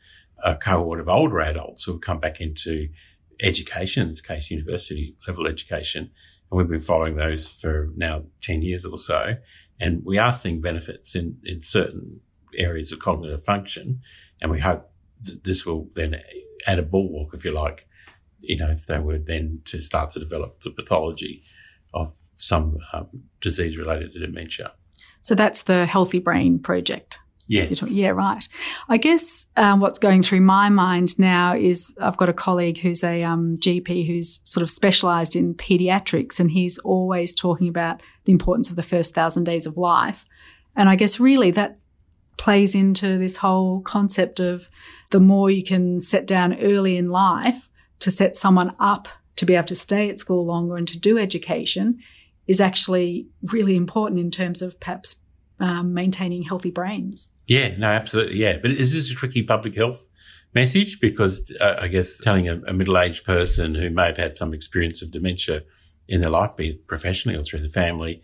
a 0.42 0.56
cohort 0.56 1.00
of 1.00 1.08
older 1.08 1.40
adults 1.40 1.84
who 1.84 1.92
have 1.92 2.00
come 2.00 2.18
back 2.18 2.40
into 2.40 2.88
education, 3.40 4.02
in 4.02 4.08
this 4.08 4.20
case, 4.20 4.50
university 4.50 5.14
level 5.26 5.46
education. 5.46 6.10
And 6.50 6.58
we've 6.58 6.68
been 6.68 6.80
following 6.80 7.16
those 7.16 7.48
for 7.48 7.90
now 7.96 8.24
10 8.42 8.62
years 8.62 8.84
or 8.84 8.98
so. 8.98 9.36
And 9.80 10.04
we 10.04 10.18
are 10.18 10.32
seeing 10.32 10.60
benefits 10.60 11.14
in, 11.14 11.38
in 11.44 11.60
certain 11.60 12.20
areas 12.58 12.92
of 12.92 12.98
cognitive 12.98 13.44
function. 13.44 14.00
And 14.40 14.50
we 14.50 14.60
hope 14.60 14.90
that 15.22 15.44
this 15.44 15.64
will 15.64 15.88
then 15.94 16.16
add 16.66 16.78
a 16.78 16.82
bulwark, 16.82 17.34
if 17.34 17.44
you 17.44 17.52
like, 17.52 17.86
you 18.40 18.56
know, 18.56 18.70
if 18.70 18.86
they 18.86 18.98
were 18.98 19.18
then 19.18 19.60
to 19.66 19.80
start 19.80 20.12
to 20.12 20.20
develop 20.20 20.62
the 20.62 20.70
pathology 20.70 21.42
of 21.92 22.12
some 22.34 22.78
um, 22.92 23.08
disease 23.40 23.76
related 23.76 24.12
to 24.12 24.18
dementia. 24.18 24.72
So 25.20 25.34
that's 25.34 25.62
the 25.62 25.86
Healthy 25.86 26.18
Brain 26.18 26.58
Project. 26.58 27.18
Yes. 27.46 27.82
Yeah, 27.88 28.10
right. 28.10 28.46
I 28.88 28.96
guess 28.96 29.46
um, 29.56 29.80
what's 29.80 29.98
going 29.98 30.22
through 30.22 30.40
my 30.40 30.70
mind 30.70 31.18
now 31.18 31.54
is 31.54 31.94
I've 32.00 32.16
got 32.16 32.30
a 32.30 32.34
colleague 32.34 32.78
who's 32.78 33.04
a 33.04 33.22
um, 33.22 33.56
GP 33.56 34.06
who's 34.06 34.40
sort 34.44 34.62
of 34.62 34.70
specialised 34.70 35.36
in 35.36 35.54
paediatrics, 35.54 36.40
and 36.40 36.50
he's 36.50 36.78
always 36.78 37.34
talking 37.34 37.68
about 37.68 38.02
the 38.24 38.32
importance 38.32 38.70
of 38.70 38.76
the 38.76 38.82
first 38.82 39.14
thousand 39.14 39.44
days 39.44 39.66
of 39.66 39.76
life. 39.76 40.24
And 40.74 40.88
I 40.88 40.96
guess 40.96 41.20
really 41.20 41.50
that 41.52 41.78
plays 42.36 42.74
into 42.74 43.18
this 43.18 43.36
whole 43.38 43.80
concept 43.80 44.40
of 44.40 44.68
the 45.10 45.20
more 45.20 45.50
you 45.50 45.62
can 45.62 46.00
set 46.00 46.26
down 46.26 46.60
early 46.60 46.96
in 46.96 47.10
life 47.10 47.68
to 48.00 48.10
set 48.10 48.36
someone 48.36 48.74
up 48.78 49.08
to 49.36 49.46
be 49.46 49.54
able 49.54 49.66
to 49.66 49.74
stay 49.74 50.10
at 50.10 50.18
school 50.18 50.44
longer 50.44 50.76
and 50.76 50.88
to 50.88 50.98
do 50.98 51.18
education 51.18 51.98
is 52.46 52.60
actually 52.60 53.26
really 53.52 53.76
important 53.76 54.20
in 54.20 54.30
terms 54.30 54.62
of 54.62 54.78
perhaps 54.80 55.20
um, 55.60 55.94
maintaining 55.94 56.42
healthy 56.42 56.70
brains. 56.70 57.30
Yeah, 57.46 57.76
no, 57.76 57.88
absolutely. 57.88 58.36
Yeah. 58.36 58.58
But 58.60 58.72
is 58.72 58.92
this 58.92 59.10
a 59.10 59.14
tricky 59.14 59.42
public 59.42 59.74
health 59.74 60.08
message? 60.54 61.00
Because 61.00 61.52
uh, 61.60 61.76
I 61.80 61.88
guess 61.88 62.18
telling 62.18 62.48
a, 62.48 62.60
a 62.66 62.72
middle 62.72 62.98
aged 62.98 63.24
person 63.24 63.74
who 63.74 63.90
may 63.90 64.06
have 64.06 64.16
had 64.16 64.36
some 64.36 64.54
experience 64.54 65.02
of 65.02 65.10
dementia 65.10 65.62
in 66.08 66.20
their 66.20 66.30
life, 66.30 66.56
be 66.56 66.70
it 66.70 66.86
professionally 66.86 67.38
or 67.38 67.44
through 67.44 67.62
the 67.62 67.68
family, 67.68 68.22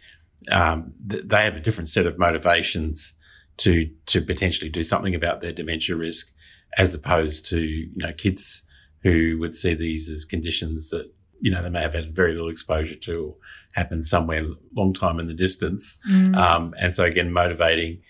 um, 0.50 0.92
th- 1.08 1.24
they 1.26 1.44
have 1.44 1.56
a 1.56 1.60
different 1.60 1.88
set 1.88 2.06
of 2.06 2.18
motivations 2.18 3.14
to 3.58 3.90
to 4.06 4.20
potentially 4.20 4.70
do 4.70 4.82
something 4.82 5.14
about 5.14 5.40
their 5.40 5.52
dementia 5.52 5.96
risk, 5.96 6.32
as 6.76 6.94
opposed 6.94 7.46
to 7.46 7.60
you 7.60 7.90
know 7.96 8.12
kids 8.12 8.62
who 9.02 9.38
would 9.38 9.54
see 9.54 9.74
these 9.74 10.08
as 10.08 10.24
conditions 10.24 10.90
that 10.90 11.12
you 11.40 11.50
know 11.50 11.62
they 11.62 11.70
may 11.70 11.82
have 11.82 11.94
had 11.94 12.14
very 12.14 12.32
little 12.32 12.50
exposure 12.50 12.96
to 12.96 13.26
or 13.26 13.36
happened 13.74 14.04
somewhere 14.04 14.42
long 14.76 14.92
time 14.92 15.20
in 15.20 15.26
the 15.26 15.34
distance, 15.34 15.98
mm. 16.08 16.36
um, 16.36 16.74
and 16.78 16.94
so 16.94 17.04
again 17.04 17.32
motivating 17.32 18.00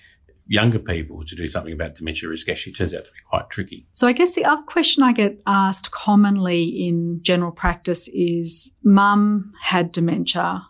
younger 0.50 0.80
people 0.80 1.24
to 1.24 1.36
do 1.36 1.46
something 1.46 1.72
about 1.72 1.94
dementia 1.94 2.28
risk 2.28 2.48
actually 2.48 2.72
turns 2.72 2.92
out 2.92 3.04
to 3.04 3.10
be 3.12 3.18
quite 3.28 3.48
tricky. 3.50 3.86
So 3.92 4.08
I 4.08 4.12
guess 4.12 4.34
the 4.34 4.44
other 4.44 4.64
question 4.64 5.04
I 5.04 5.12
get 5.12 5.40
asked 5.46 5.92
commonly 5.92 6.64
in 6.64 7.20
general 7.22 7.52
practice 7.52 8.08
is 8.08 8.72
mum 8.82 9.52
had 9.60 9.92
dementia 9.92 10.66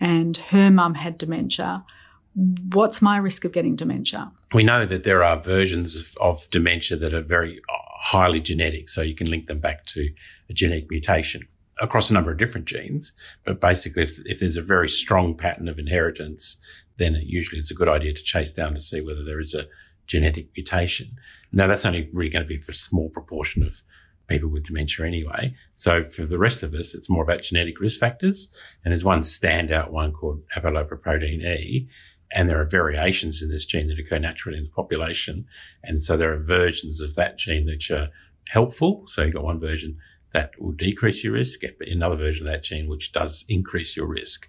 and 0.00 0.36
her 0.36 0.68
mum 0.68 0.94
had 0.94 1.16
dementia 1.16 1.84
what's 2.34 3.02
my 3.02 3.16
risk 3.16 3.44
of 3.44 3.52
getting 3.52 3.76
dementia? 3.76 4.30
We 4.54 4.62
know 4.62 4.86
that 4.86 5.04
there 5.04 5.24
are 5.24 5.40
versions 5.40 5.96
of, 5.96 6.14
of, 6.20 6.50
dementia 6.50 6.96
that 6.98 7.14
are 7.14 7.22
very 7.22 7.58
uh, 7.58 7.78
highly 8.00 8.40
genetic, 8.40 8.88
so 8.88 9.02
you 9.02 9.14
can 9.14 9.30
link 9.30 9.46
them 9.46 9.60
back 9.60 9.86
to 9.86 10.08
a 10.48 10.52
genetic 10.52 10.90
mutation 10.90 11.42
across 11.80 12.10
a 12.10 12.12
number 12.12 12.30
of 12.30 12.38
different 12.38 12.66
genes. 12.66 13.12
But 13.44 13.60
basically, 13.60 14.02
if, 14.02 14.18
if 14.26 14.40
there's 14.40 14.56
a 14.56 14.62
very 14.62 14.88
strong 14.88 15.34
pattern 15.36 15.68
of 15.68 15.78
inheritance, 15.78 16.56
then 16.98 17.14
it, 17.14 17.24
usually 17.24 17.58
it's 17.58 17.70
a 17.70 17.74
good 17.74 17.88
idea 17.88 18.12
to 18.12 18.22
chase 18.22 18.52
down 18.52 18.74
to 18.74 18.80
see 18.80 19.00
whether 19.00 19.24
there 19.24 19.40
is 19.40 19.54
a 19.54 19.66
genetic 20.06 20.48
mutation. 20.56 21.16
Now, 21.52 21.66
that's 21.66 21.86
only 21.86 22.08
really 22.12 22.30
going 22.30 22.44
to 22.44 22.48
be 22.48 22.58
for 22.58 22.72
a 22.72 22.74
small 22.74 23.08
proportion 23.08 23.62
of 23.62 23.82
people 24.30 24.48
with 24.48 24.64
dementia 24.64 25.04
anyway. 25.04 25.54
So 25.74 26.04
for 26.04 26.24
the 26.24 26.38
rest 26.38 26.62
of 26.62 26.72
us, 26.74 26.94
it's 26.94 27.10
more 27.10 27.22
about 27.22 27.42
genetic 27.42 27.80
risk 27.80 28.00
factors. 28.00 28.48
And 28.84 28.92
there's 28.92 29.04
one 29.04 29.20
standout 29.20 29.90
one 29.90 30.12
called 30.12 30.42
apolipoprotein 30.56 31.44
E, 31.44 31.88
and 32.32 32.48
there 32.48 32.60
are 32.60 32.66
variations 32.66 33.42
in 33.42 33.50
this 33.50 33.64
gene 33.64 33.88
that 33.88 33.98
occur 33.98 34.18
naturally 34.18 34.58
in 34.58 34.64
the 34.64 34.70
population. 34.70 35.46
And 35.82 36.00
so 36.00 36.16
there 36.16 36.32
are 36.32 36.38
versions 36.38 37.00
of 37.00 37.14
that 37.16 37.38
gene 37.38 37.66
which 37.66 37.90
are 37.90 38.08
helpful. 38.48 39.04
So 39.06 39.22
you've 39.22 39.34
got 39.34 39.44
one 39.44 39.60
version 39.60 39.98
that 40.32 40.52
will 40.60 40.72
decrease 40.72 41.24
your 41.24 41.32
risk, 41.32 41.60
but 41.78 41.88
another 41.88 42.16
version 42.16 42.46
of 42.46 42.52
that 42.52 42.62
gene 42.62 42.88
which 42.88 43.12
does 43.12 43.44
increase 43.48 43.96
your 43.96 44.06
risk, 44.06 44.48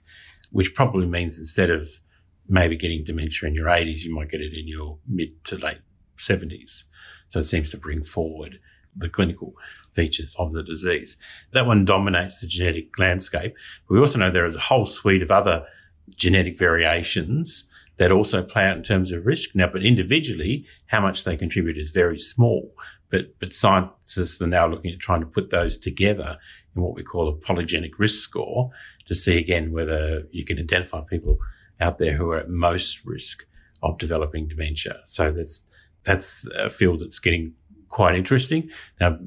which 0.51 0.75
probably 0.75 1.07
means 1.07 1.39
instead 1.39 1.71
of 1.71 1.89
maybe 2.47 2.75
getting 2.75 3.03
dementia 3.03 3.47
in 3.47 3.55
your 3.55 3.67
80s, 3.67 4.01
you 4.01 4.13
might 4.13 4.29
get 4.29 4.41
it 4.41 4.53
in 4.53 4.67
your 4.67 4.99
mid 5.07 5.43
to 5.45 5.55
late 5.55 5.79
70s. 6.17 6.83
So 7.29 7.39
it 7.39 7.43
seems 7.43 7.71
to 7.71 7.77
bring 7.77 8.03
forward 8.03 8.59
the 8.95 9.09
clinical 9.09 9.53
features 9.93 10.35
of 10.37 10.53
the 10.53 10.61
disease. 10.63 11.17
That 11.53 11.65
one 11.65 11.85
dominates 11.85 12.41
the 12.41 12.47
genetic 12.47 12.97
landscape. 12.99 13.55
But 13.87 13.93
we 13.93 13.99
also 13.99 14.19
know 14.19 14.29
there 14.29 14.45
is 14.45 14.55
a 14.55 14.59
whole 14.59 14.85
suite 14.85 15.23
of 15.23 15.31
other 15.31 15.65
genetic 16.15 16.57
variations 16.57 17.65
that 18.01 18.11
also 18.11 18.41
play 18.41 18.63
out 18.63 18.75
in 18.75 18.81
terms 18.81 19.11
of 19.11 19.27
risk. 19.27 19.51
Now, 19.53 19.69
but 19.71 19.85
individually, 19.85 20.65
how 20.87 20.99
much 20.99 21.23
they 21.23 21.37
contribute 21.37 21.77
is 21.77 21.91
very 21.91 22.17
small. 22.17 22.73
But, 23.11 23.37
but 23.39 23.53
scientists 23.53 24.41
are 24.41 24.47
now 24.47 24.65
looking 24.65 24.91
at 24.91 24.99
trying 24.99 25.19
to 25.19 25.27
put 25.27 25.51
those 25.51 25.77
together 25.77 26.39
in 26.75 26.81
what 26.81 26.95
we 26.95 27.03
call 27.03 27.29
a 27.29 27.35
polygenic 27.35 27.91
risk 27.99 28.19
score 28.23 28.71
to 29.05 29.13
see 29.13 29.37
again 29.37 29.71
whether 29.71 30.23
you 30.31 30.43
can 30.43 30.57
identify 30.57 31.01
people 31.01 31.37
out 31.79 31.99
there 31.99 32.13
who 32.17 32.31
are 32.31 32.39
at 32.39 32.49
most 32.49 33.05
risk 33.05 33.45
of 33.83 33.99
developing 33.99 34.47
dementia. 34.47 34.95
So 35.05 35.31
that's, 35.31 35.67
that's 36.03 36.47
a 36.57 36.71
field 36.71 37.01
that's 37.01 37.19
getting 37.19 37.53
quite 37.89 38.15
interesting. 38.15 38.71
Now, 38.99 39.19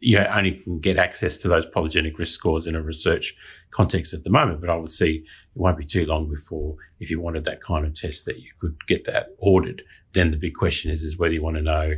you 0.00 0.18
only 0.18 0.52
can 0.52 0.78
get 0.78 0.96
access 0.96 1.38
to 1.38 1.48
those 1.48 1.66
polygenic 1.66 2.18
risk 2.18 2.34
scores 2.34 2.66
in 2.66 2.74
a 2.74 2.82
research 2.82 3.34
context 3.70 4.14
at 4.14 4.24
the 4.24 4.30
moment, 4.30 4.60
but 4.60 4.70
I 4.70 4.76
would 4.76 4.92
see 4.92 5.16
it 5.16 5.24
won't 5.54 5.78
be 5.78 5.84
too 5.84 6.06
long 6.06 6.30
before, 6.30 6.76
if 7.00 7.10
you 7.10 7.20
wanted 7.20 7.44
that 7.44 7.62
kind 7.62 7.84
of 7.84 7.94
test, 7.94 8.24
that 8.26 8.38
you 8.38 8.50
could 8.60 8.76
get 8.86 9.04
that 9.04 9.28
ordered. 9.38 9.82
Then 10.12 10.30
the 10.30 10.36
big 10.36 10.54
question 10.54 10.90
is, 10.90 11.02
is 11.02 11.18
whether 11.18 11.34
you 11.34 11.42
want 11.42 11.56
to 11.56 11.62
know 11.62 11.94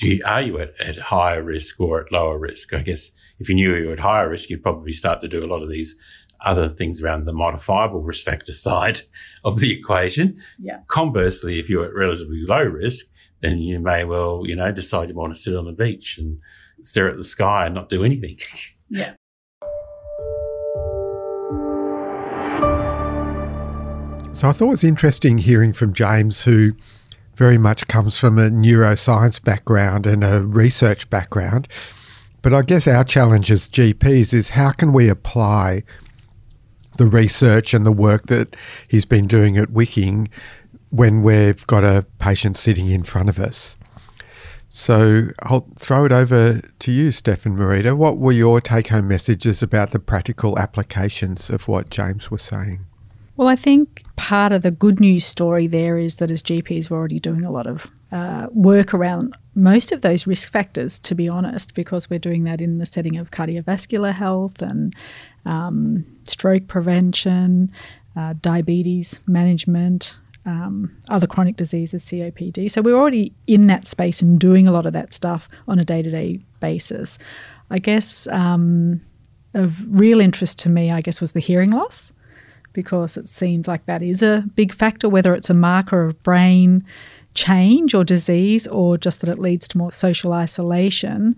do 0.00 0.08
you, 0.08 0.22
are 0.24 0.40
you 0.40 0.58
at, 0.58 0.80
at 0.80 0.96
higher 0.96 1.42
risk 1.42 1.78
or 1.78 2.00
at 2.00 2.10
lower 2.10 2.38
risk? 2.38 2.72
I 2.72 2.80
guess 2.80 3.10
if 3.38 3.50
you 3.50 3.54
knew 3.54 3.76
you 3.76 3.88
were 3.88 3.92
at 3.92 4.00
higher 4.00 4.30
risk, 4.30 4.48
you'd 4.48 4.62
probably 4.62 4.94
start 4.94 5.20
to 5.20 5.28
do 5.28 5.44
a 5.44 5.46
lot 5.46 5.62
of 5.62 5.68
these 5.68 5.94
other 6.42 6.70
things 6.70 7.02
around 7.02 7.26
the 7.26 7.34
modifiable 7.34 8.00
risk 8.00 8.24
factor 8.24 8.54
side 8.54 9.02
of 9.44 9.60
the 9.60 9.70
equation. 9.70 10.40
Yeah. 10.58 10.80
Conversely, 10.88 11.60
if 11.60 11.68
you're 11.68 11.84
at 11.84 11.94
relatively 11.94 12.42
low 12.46 12.62
risk, 12.62 13.06
then 13.42 13.58
you 13.58 13.78
may 13.78 14.04
well, 14.04 14.42
you 14.46 14.56
know, 14.56 14.72
decide 14.72 15.10
you 15.10 15.14
want 15.14 15.34
to 15.34 15.40
sit 15.40 15.54
on 15.54 15.66
the 15.66 15.72
beach 15.72 16.16
and 16.18 16.38
stare 16.86 17.08
at 17.08 17.16
the 17.16 17.24
sky 17.24 17.66
and 17.66 17.74
not 17.74 17.88
do 17.88 18.04
anything. 18.04 18.38
Yeah. 18.92 19.14
So 24.32 24.48
I 24.48 24.52
thought 24.52 24.62
it 24.62 24.68
was 24.68 24.82
interesting 24.82 25.38
hearing 25.38 25.72
from 25.72 25.92
James, 25.92 26.42
who 26.42 26.72
very 27.36 27.56
much 27.56 27.86
comes 27.86 28.18
from 28.18 28.36
a 28.36 28.48
neuroscience 28.48 29.40
background 29.40 30.06
and 30.06 30.24
a 30.24 30.44
research 30.44 31.08
background. 31.08 31.68
But 32.42 32.52
I 32.52 32.62
guess 32.62 32.88
our 32.88 33.04
challenge 33.04 33.52
as 33.52 33.68
GPs 33.68 34.32
is 34.32 34.50
how 34.50 34.72
can 34.72 34.92
we 34.92 35.08
apply 35.08 35.84
the 36.98 37.06
research 37.06 37.74
and 37.74 37.86
the 37.86 37.92
work 37.92 38.26
that 38.26 38.56
he's 38.88 39.04
been 39.04 39.26
doing 39.26 39.56
at 39.56 39.70
Wicking 39.70 40.28
when 40.90 41.22
we've 41.22 41.66
got 41.66 41.84
a 41.84 42.04
patient 42.18 42.56
sitting 42.56 42.88
in 42.90 43.04
front 43.04 43.28
of 43.28 43.38
us. 43.38 43.76
So 44.72 45.30
I'll 45.40 45.66
throw 45.80 46.04
it 46.04 46.12
over 46.12 46.62
to 46.78 46.92
you, 46.92 47.10
Steph 47.10 47.44
and 47.44 47.58
Marita. 47.58 47.96
What 47.96 48.18
were 48.18 48.30
your 48.30 48.60
take 48.60 48.86
home 48.88 49.08
messages 49.08 49.64
about 49.64 49.90
the 49.90 49.98
practical 49.98 50.56
applications 50.60 51.50
of 51.50 51.66
what 51.66 51.90
James 51.90 52.30
was 52.30 52.40
saying? 52.40 52.86
Well, 53.36 53.48
I 53.48 53.56
think 53.56 54.04
part 54.14 54.52
of 54.52 54.62
the 54.62 54.70
good 54.70 55.00
news 55.00 55.24
story 55.24 55.66
there 55.66 55.98
is 55.98 56.16
that 56.16 56.30
as 56.30 56.40
GPs, 56.40 56.88
we're 56.88 56.98
already 56.98 57.18
doing 57.18 57.44
a 57.44 57.50
lot 57.50 57.66
of 57.66 57.90
uh, 58.12 58.46
work 58.52 58.94
around 58.94 59.36
most 59.56 59.90
of 59.90 60.02
those 60.02 60.24
risk 60.28 60.52
factors, 60.52 61.00
to 61.00 61.16
be 61.16 61.28
honest, 61.28 61.74
because 61.74 62.08
we're 62.08 62.20
doing 62.20 62.44
that 62.44 62.60
in 62.60 62.78
the 62.78 62.86
setting 62.86 63.16
of 63.16 63.32
cardiovascular 63.32 64.12
health 64.12 64.62
and 64.62 64.94
um, 65.46 66.04
stroke 66.24 66.68
prevention, 66.68 67.72
uh, 68.14 68.34
diabetes 68.40 69.18
management, 69.26 70.16
um, 70.46 70.96
other 71.08 71.26
chronic 71.26 71.56
diseases, 71.56 72.04
COPD. 72.04 72.70
So 72.70 72.82
we're 72.82 72.96
already 72.96 73.32
in 73.46 73.66
that 73.66 73.86
space 73.86 74.22
and 74.22 74.38
doing 74.38 74.66
a 74.66 74.72
lot 74.72 74.86
of 74.86 74.92
that 74.92 75.12
stuff 75.12 75.48
on 75.68 75.78
a 75.78 75.84
day 75.84 76.02
to 76.02 76.10
day 76.10 76.40
basis. 76.60 77.18
I 77.70 77.78
guess 77.78 78.26
um, 78.28 79.00
of 79.54 79.82
real 79.88 80.20
interest 80.20 80.58
to 80.60 80.68
me, 80.68 80.90
I 80.90 81.00
guess, 81.00 81.20
was 81.20 81.32
the 81.32 81.40
hearing 81.40 81.70
loss 81.70 82.12
because 82.72 83.16
it 83.16 83.28
seems 83.28 83.66
like 83.66 83.86
that 83.86 84.02
is 84.02 84.22
a 84.22 84.44
big 84.54 84.72
factor, 84.72 85.08
whether 85.08 85.34
it's 85.34 85.50
a 85.50 85.54
marker 85.54 86.04
of 86.04 86.22
brain 86.22 86.84
change 87.34 87.94
or 87.94 88.04
disease 88.04 88.66
or 88.68 88.96
just 88.98 89.20
that 89.20 89.30
it 89.30 89.38
leads 89.38 89.68
to 89.68 89.78
more 89.78 89.92
social 89.92 90.32
isolation. 90.32 91.36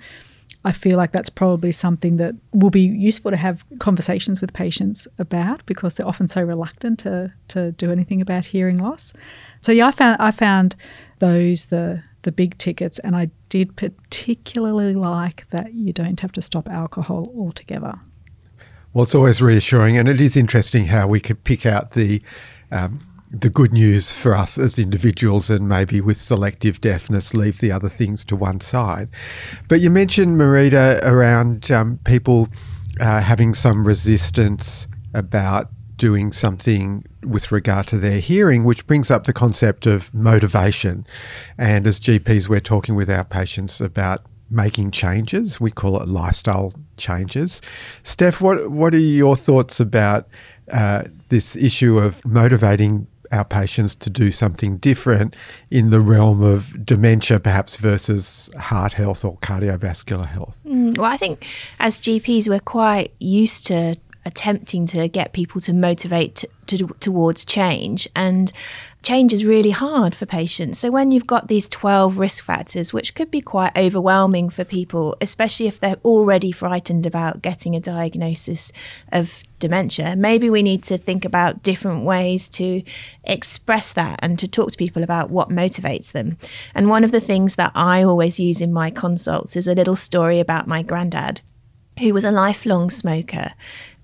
I 0.65 0.73
feel 0.73 0.97
like 0.97 1.13
that's 1.13 1.29
probably 1.29 1.73
something 1.73 2.19
that 2.19 2.35
will 2.53 2.71
be 2.71 2.83
useful 2.83 3.31
to 3.31 3.37
have 3.37 3.65
conversations 3.81 4.41
with 4.41 4.53
patients 4.53 5.09
about 5.19 5.65
because 5.67 5.97
they're 5.97 6.07
often 6.07 6.29
so 6.29 6.43
reluctant 6.43 7.01
to, 7.01 7.33
to 7.49 7.73
do 7.73 7.91
anything 7.91 8.21
about 8.21 8.45
hearing 8.45 8.79
loss. 8.79 9.13
So 9.61 9.73
yeah, 9.73 9.89
I 9.89 9.93
found 9.93 10.21
I 10.21 10.31
found 10.31 10.77
those 11.19 11.67
the 11.67 12.03
the 12.23 12.33
big 12.33 12.57
tickets, 12.59 12.99
and 13.01 13.17
I 13.17 13.31
did 13.49 13.75
particularly 13.77 14.95
like 14.95 15.49
that 15.51 15.75
you 15.75 15.93
don't 15.93 16.21
have 16.21 16.33
to 16.33 16.43
stop 16.43 16.69
alcohol 16.69 17.33
altogether. 17.37 17.99
Well, 18.93 19.05
it's 19.05 19.15
always 19.15 19.43
reassuring, 19.43 19.97
and 19.97 20.09
it 20.09 20.21
is 20.21 20.37
interesting 20.37 20.87
how 20.87 21.09
we 21.09 21.19
could 21.19 21.43
pick 21.45 21.67
out 21.67 21.93
the 21.93 22.23
um, 22.71 23.01
the 23.33 23.49
good 23.49 23.73
news 23.73 24.13
for 24.13 24.35
us 24.35 24.59
as 24.59 24.79
individuals 24.79 25.49
and 25.49 25.67
maybe 25.67 26.03
with 26.03 26.19
selective 26.19 26.81
deafness 26.83 27.33
leave 27.33 27.61
the 27.61 27.73
other 27.73 27.89
things 27.89 28.25
to 28.27 28.37
one 28.37 28.61
side. 28.61 29.09
But 29.69 29.81
you 29.81 29.89
mentioned, 29.89 30.39
Marita, 30.39 31.03
around 31.03 31.71
um, 31.71 31.99
people 32.05 32.49
uh, 33.01 33.21
having 33.21 33.55
some 33.55 33.87
resistance 33.87 34.87
about 35.15 35.69
doing 35.97 36.31
something 36.31 37.05
with 37.23 37.51
regard 37.51 37.87
to 37.87 37.99
their 37.99 38.19
hearing, 38.19 38.65
which 38.65 38.87
brings 38.87 39.11
up 39.11 39.25
the 39.25 39.33
concept 39.33 39.87
of 39.87 40.13
motivation. 40.13 41.07
And 41.57 41.87
as 41.87 41.99
GPs, 42.01 42.49
we're 42.49 42.61
talking 42.61 42.97
with 42.97 43.09
our 43.09 43.25
patients 43.25 43.81
about 43.81 44.27
making 44.51 44.91
changes. 44.91 45.59
We 45.59 45.71
call 45.71 46.01
it 46.03 46.09
lifestyle 46.09 46.75
changes. 46.99 47.63
Steph, 48.03 48.43
what 48.43 48.71
what 48.71 48.95
are 48.95 48.99
your 48.99 49.37
thoughts 49.37 49.81
about 49.81 50.29
uh, 50.71 51.05
this 51.31 51.57
issue 51.57 51.99
of 51.99 52.23
motivating 52.25 53.07
our 53.33 53.45
patients 53.45 53.95
to 53.97 54.11
do 54.11 54.31
something 54.31 54.77
different 54.77 55.35
in 55.71 55.91
the 55.91 56.01
realm 56.01 56.43
of 56.43 56.85
dementia, 56.85 57.41
perhaps 57.41 57.77
versus 57.77 58.51
heart 58.59 58.93
health 58.93 59.25
or 59.25 59.39
cardiovascular 59.39 60.27
health? 60.27 60.59
Mm, 60.67 60.99
well, 60.99 61.11
I 61.11 61.17
think 61.17 61.47
as 61.81 62.01
GPs, 62.01 62.49
we're 62.49 62.61
quite 62.61 63.13
used 63.19 63.67
to 63.67 63.97
attempting 64.25 64.87
to 64.87 65.09
get 65.09 65.33
people 65.33 65.61
to 65.61 65.73
motivate 65.73 66.37
to, 66.37 66.49
to, 66.67 66.87
towards 67.01 67.45
change. 67.45 68.09
And 68.15 68.53
change 69.03 69.33
is 69.33 69.45
really 69.45 69.71
hard 69.71 70.15
for 70.15 70.27
patients. 70.27 70.79
So 70.79 70.91
when 70.91 71.11
you've 71.11 71.27
got 71.27 71.49
these 71.49 71.69
12 71.69 72.19
risk 72.19 72.45
factors, 72.45 72.93
which 72.93 73.15
could 73.15 73.31
be 73.31 73.41
quite 73.41 73.77
overwhelming 73.77 74.49
for 74.49 74.65
people, 74.65 75.17
especially 75.21 75.67
if 75.67 75.81
they're 75.81 75.97
already 76.05 76.53
frightened 76.53 77.07
about 77.07 77.43
getting 77.43 77.75
a 77.75 77.81
diagnosis 77.81 78.71
of 79.11 79.43
dementia, 79.59 80.15
maybe 80.17 80.51
we 80.51 80.63
need 80.63 80.85
to 80.85 80.99
think 80.99 81.25
about 81.25 81.63
different 81.63 82.05
ways 82.05 82.49
to 82.51 82.83
express 83.25 83.93
that 83.93 84.21
and 84.23 84.39
to 84.39 84.47
talk 84.47 84.71
to 84.71 84.79
people 84.79 85.03
about 85.03 85.31
what 85.31 85.49
motivates 85.49 86.13
them. 86.13 86.37
And 86.75 86.89
one 86.89 87.05
of 87.05 87.11
the 87.11 87.21
things 87.21 87.57
that 87.57 87.73
I 87.75 88.05
always 88.05 88.39
use 88.39 88.61
in 88.61 88.73
my 88.73 88.91
consults 88.91 89.57
is 89.57 89.67
a 89.67 89.75
little 89.75 89.97
story 89.97 90.39
about 90.39 90.69
my 90.69 90.83
granddad 90.83 91.41
who 91.99 92.15
was 92.15 92.25
a 92.25 92.31
lifelong 92.31 92.91
smoker. 92.91 93.53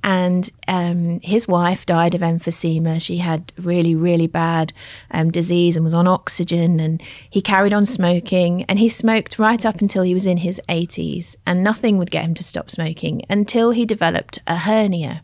And 0.09 0.49
um, 0.67 1.21
his 1.21 1.47
wife 1.47 1.85
died 1.85 2.15
of 2.15 2.23
emphysema. 2.23 2.99
She 2.99 3.19
had 3.19 3.53
really, 3.59 3.95
really 3.95 4.27
bad 4.27 4.73
um, 5.11 5.31
disease 5.31 5.77
and 5.77 5.85
was 5.85 5.93
on 5.93 6.07
oxygen. 6.07 6.81
And 6.81 7.03
he 7.29 7.43
carried 7.43 7.75
on 7.75 7.85
smoking. 7.85 8.65
And 8.71 8.79
he 8.79 8.89
smoked 8.89 9.39
right 9.39 9.67
up 9.67 9.83
until 9.83 10.03
he 10.03 10.15
was 10.15 10.27
in 10.27 10.39
his 10.39 10.63
80s. 10.67 11.37
And 11.45 11.63
nothing 11.63 11.99
would 11.99 12.11
get 12.11 12.25
him 12.25 12.33
to 12.37 12.43
stop 12.43 12.71
smoking 12.71 13.21
until 13.29 13.71
he 13.73 13.85
developed 13.85 14.39
a 14.47 14.57
hernia. 14.57 15.21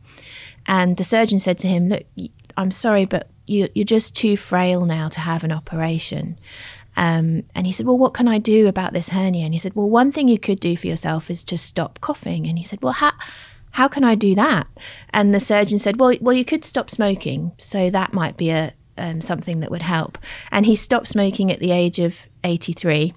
And 0.67 0.99
the 0.99 1.05
surgeon 1.05 1.39
said 1.39 1.59
to 1.61 1.69
him, 1.69 1.89
Look, 1.89 2.05
I'm 2.59 2.71
sorry, 2.71 3.07
but 3.07 3.31
you, 3.47 3.71
you're 3.75 3.87
just 3.87 4.15
too 4.15 4.37
frail 4.37 4.85
now 4.85 5.09
to 5.09 5.21
have 5.21 5.45
an 5.45 5.53
operation. 5.53 6.39
Um, 6.95 7.45
and 7.55 7.67
he 7.67 7.73
said, 7.73 7.87
Well, 7.87 7.97
what 7.97 8.13
can 8.13 8.29
I 8.29 8.37
do 8.37 8.69
about 8.69 8.93
this 8.93 9.09
hernia? 9.09 9.47
And 9.47 9.55
he 9.55 9.59
said, 9.59 9.75
Well, 9.75 9.89
one 9.89 10.13
thing 10.13 10.29
you 10.29 10.39
could 10.39 10.61
do 10.61 10.77
for 10.77 10.89
yourself 10.89 11.31
is 11.31 11.43
to 11.45 11.57
stop 11.57 12.03
coughing. 12.03 12.47
And 12.47 12.59
he 12.59 12.65
said, 12.65 12.83
Well, 12.83 12.93
how, 12.93 13.13
how 13.75 13.89
can 13.89 14.05
I 14.05 14.15
do 14.15 14.37
that? 14.37 14.69
And 15.11 15.35
the 15.35 15.41
surgeon 15.41 15.79
said, 15.79 15.99
Well, 15.99 16.15
well, 16.21 16.37
you 16.37 16.45
could 16.45 16.65
stop 16.65 16.89
smoking. 16.89 17.51
So 17.59 17.91
that 17.91 18.13
might 18.13 18.37
be 18.37 18.51
a 18.51 18.73
um, 18.97 19.21
something 19.21 19.59
that 19.61 19.71
would 19.73 19.83
help. 19.83 20.17
And 20.53 20.65
he 20.65 20.77
stopped 20.77 21.09
smoking 21.09 21.51
at 21.51 21.59
the 21.59 21.73
age 21.73 21.99
of 21.99 22.17
83 22.45 23.13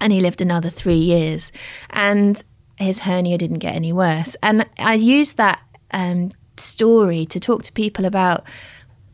and 0.00 0.12
he 0.12 0.20
lived 0.20 0.40
another 0.40 0.70
three 0.70 0.94
years. 0.94 1.50
And 1.90 2.40
his 2.78 3.00
hernia 3.00 3.36
didn't 3.36 3.58
get 3.58 3.74
any 3.74 3.92
worse. 3.92 4.36
And 4.44 4.64
I 4.78 4.94
used 4.94 5.36
that 5.38 5.60
um, 5.90 6.30
story 6.56 7.26
to 7.26 7.40
talk 7.40 7.64
to 7.64 7.72
people 7.72 8.04
about 8.04 8.44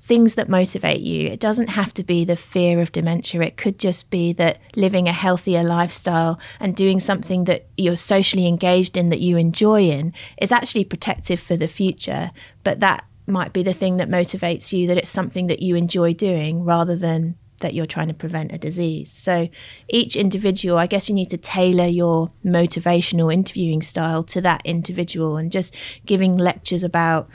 things 0.07 0.37
that 0.37 0.49
motivate 0.49 1.01
you. 1.01 1.27
It 1.27 1.41
doesn't 1.41 1.67
have 1.67 1.93
to 1.95 2.05
be 2.05 2.25
the 2.25 2.37
fear 2.37 2.81
of 2.81 2.93
dementia. 2.93 3.43
It 3.43 3.57
could 3.57 3.77
just 3.77 4.09
be 4.09 4.33
that 4.35 4.61
living 4.77 5.09
a 5.09 5.13
healthier 5.13 5.65
lifestyle 5.65 6.39
and 6.61 6.77
doing 6.77 7.01
something 7.01 7.45
that 7.45 7.67
you're 7.77 7.97
socially 7.97 8.47
engaged 8.47 8.97
in 8.97 9.09
that 9.09 9.21
you 9.21 9.37
enjoy 9.37 9.89
in 9.89 10.13
is 10.41 10.53
actually 10.53 10.85
protective 10.85 11.41
for 11.41 11.57
the 11.57 11.67
future. 11.67 12.31
But 12.63 12.79
that 12.81 13.05
might 13.27 13.53
be 13.53 13.65
the 13.65 13.73
thing 13.73 13.97
that 13.97 14.09
motivates 14.09 14.73
you 14.73 14.87
that 14.87 14.97
it's 14.97 15.11
something 15.11 15.49
that 15.49 15.61
you 15.61 15.75
enjoy 15.75 16.15
doing 16.15 16.63
rather 16.63 16.95
than 16.95 17.37
that 17.61 17.75
you're 17.75 17.87
trying 17.87 18.09
to 18.09 18.15
prevent 18.15 18.53
a 18.53 18.59
disease. 18.59 19.11
So 19.11 19.49
each 19.89 20.15
individual, 20.15 20.79
I 20.79 20.87
guess 20.87 21.09
you 21.09 21.15
need 21.15 21.31
to 21.31 21.39
tailor 21.39 21.87
your 21.87 22.31
motivational 22.45 23.33
interviewing 23.33 23.83
style 23.83 24.23
to 24.25 24.41
that 24.43 24.63
individual 24.65 25.37
and 25.37 25.51
just 25.51 25.75
giving 26.05 26.37
lectures 26.37 26.85
about 26.85 27.29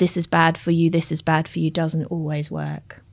this 0.00 0.16
is 0.16 0.26
bad 0.26 0.58
for 0.58 0.72
you, 0.72 0.90
this 0.90 1.12
is 1.12 1.22
bad 1.22 1.46
for 1.46 1.60
you 1.60 1.70
doesn't 1.70 2.06
always 2.06 2.50
work. 2.50 3.04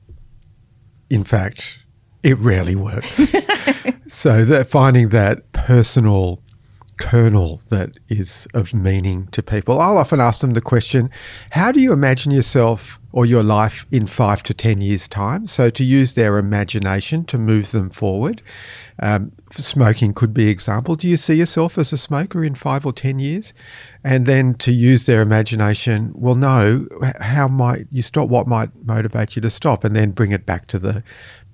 In 1.10 1.22
fact, 1.22 1.78
it 2.22 2.36
rarely 2.38 2.74
works. 2.74 3.16
so 4.08 4.44
that 4.44 4.68
finding 4.68 5.10
that 5.10 5.52
personal 5.52 6.42
kernel 6.98 7.60
that 7.68 7.96
is 8.08 8.46
of 8.54 8.74
meaning 8.74 9.28
to 9.28 9.42
people. 9.42 9.80
I'll 9.80 9.98
often 9.98 10.20
ask 10.20 10.40
them 10.40 10.54
the 10.54 10.60
question, 10.60 11.10
how 11.50 11.72
do 11.72 11.80
you 11.80 11.92
imagine 11.92 12.32
yourself 12.32 13.00
or 13.12 13.24
your 13.24 13.42
life 13.42 13.86
in 13.90 14.06
five 14.06 14.42
to 14.44 14.54
10 14.54 14.80
years' 14.80 15.08
time? 15.08 15.46
So 15.46 15.70
to 15.70 15.84
use 15.84 16.14
their 16.14 16.38
imagination 16.38 17.24
to 17.26 17.38
move 17.38 17.70
them 17.70 17.90
forward. 17.90 18.42
Um, 19.00 19.30
smoking 19.52 20.12
could 20.12 20.34
be 20.34 20.48
example. 20.48 20.96
Do 20.96 21.06
you 21.06 21.16
see 21.16 21.34
yourself 21.34 21.78
as 21.78 21.92
a 21.92 21.96
smoker 21.96 22.44
in 22.44 22.56
five 22.56 22.84
or 22.84 22.92
10 22.92 23.20
years? 23.20 23.54
And 24.02 24.26
then 24.26 24.54
to 24.54 24.72
use 24.72 25.06
their 25.06 25.22
imagination, 25.22 26.12
well, 26.14 26.34
no, 26.34 26.86
how 27.20 27.46
might 27.46 27.86
you 27.92 28.02
stop? 28.02 28.28
What 28.28 28.48
might 28.48 28.70
motivate 28.84 29.36
you 29.36 29.42
to 29.42 29.50
stop? 29.50 29.84
And 29.84 29.94
then 29.94 30.10
bring 30.10 30.32
it 30.32 30.46
back 30.46 30.66
to 30.68 30.78
the 30.78 31.04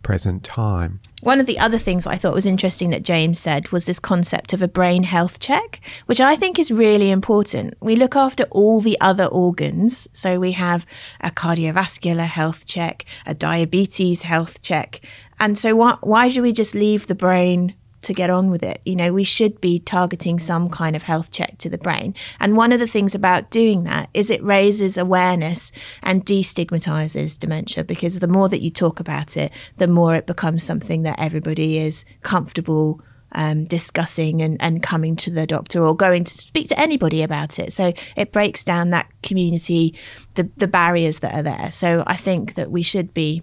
present 0.04 0.44
time. 0.44 1.00
One 1.22 1.40
of 1.40 1.46
the 1.46 1.58
other 1.58 1.78
things 1.78 2.06
I 2.06 2.16
thought 2.16 2.34
was 2.34 2.46
interesting 2.46 2.90
that 2.90 3.02
James 3.02 3.40
said 3.40 3.70
was 3.70 3.86
this 3.86 3.98
concept 3.98 4.52
of 4.52 4.62
a 4.62 4.68
brain 4.68 5.02
health 5.02 5.40
check, 5.40 5.80
which 6.06 6.20
I 6.20 6.36
think 6.36 6.58
is 6.58 6.70
really 6.70 7.10
important. 7.10 7.74
We 7.80 7.96
look 7.96 8.14
after 8.14 8.44
all 8.50 8.80
the 8.80 9.00
other 9.00 9.24
organs. 9.24 10.06
So 10.12 10.38
we 10.38 10.52
have 10.52 10.86
a 11.20 11.30
cardiovascular 11.30 12.26
health 12.26 12.66
check, 12.66 13.06
a 13.26 13.34
diabetes 13.34 14.22
health 14.22 14.62
check. 14.62 15.00
And 15.40 15.58
so 15.58 15.74
why, 15.74 15.96
why 16.02 16.28
do 16.28 16.42
we 16.42 16.52
just 16.52 16.74
leave 16.74 17.06
the 17.06 17.14
brain 17.14 17.74
to 18.04 18.12
get 18.12 18.30
on 18.30 18.50
with 18.50 18.62
it. 18.62 18.80
You 18.84 18.96
know, 18.96 19.12
we 19.12 19.24
should 19.24 19.60
be 19.60 19.78
targeting 19.78 20.38
some 20.38 20.68
kind 20.68 20.96
of 20.96 21.02
health 21.02 21.30
check 21.30 21.58
to 21.58 21.68
the 21.68 21.78
brain. 21.78 22.14
And 22.40 22.56
one 22.56 22.72
of 22.72 22.80
the 22.80 22.86
things 22.86 23.14
about 23.14 23.50
doing 23.50 23.84
that 23.84 24.08
is 24.14 24.30
it 24.30 24.42
raises 24.42 24.96
awareness 24.96 25.72
and 26.02 26.24
destigmatizes 26.24 27.38
dementia 27.38 27.84
because 27.84 28.18
the 28.18 28.28
more 28.28 28.48
that 28.48 28.62
you 28.62 28.70
talk 28.70 29.00
about 29.00 29.36
it, 29.36 29.52
the 29.76 29.88
more 29.88 30.14
it 30.14 30.26
becomes 30.26 30.62
something 30.62 31.02
that 31.02 31.18
everybody 31.18 31.78
is 31.78 32.04
comfortable 32.22 33.00
um, 33.34 33.64
discussing 33.64 34.42
and, 34.42 34.56
and 34.60 34.82
coming 34.82 35.16
to 35.16 35.30
the 35.30 35.46
doctor 35.46 35.84
or 35.84 35.96
going 35.96 36.24
to 36.24 36.32
speak 36.32 36.68
to 36.68 36.78
anybody 36.78 37.22
about 37.22 37.58
it. 37.58 37.72
So 37.72 37.92
it 38.16 38.32
breaks 38.32 38.64
down 38.64 38.90
that 38.90 39.10
community, 39.22 39.98
the, 40.34 40.48
the 40.56 40.68
barriers 40.68 41.18
that 41.18 41.34
are 41.34 41.42
there. 41.42 41.70
So 41.72 42.04
I 42.06 42.16
think 42.16 42.54
that 42.54 42.70
we 42.70 42.82
should 42.82 43.12
be 43.12 43.42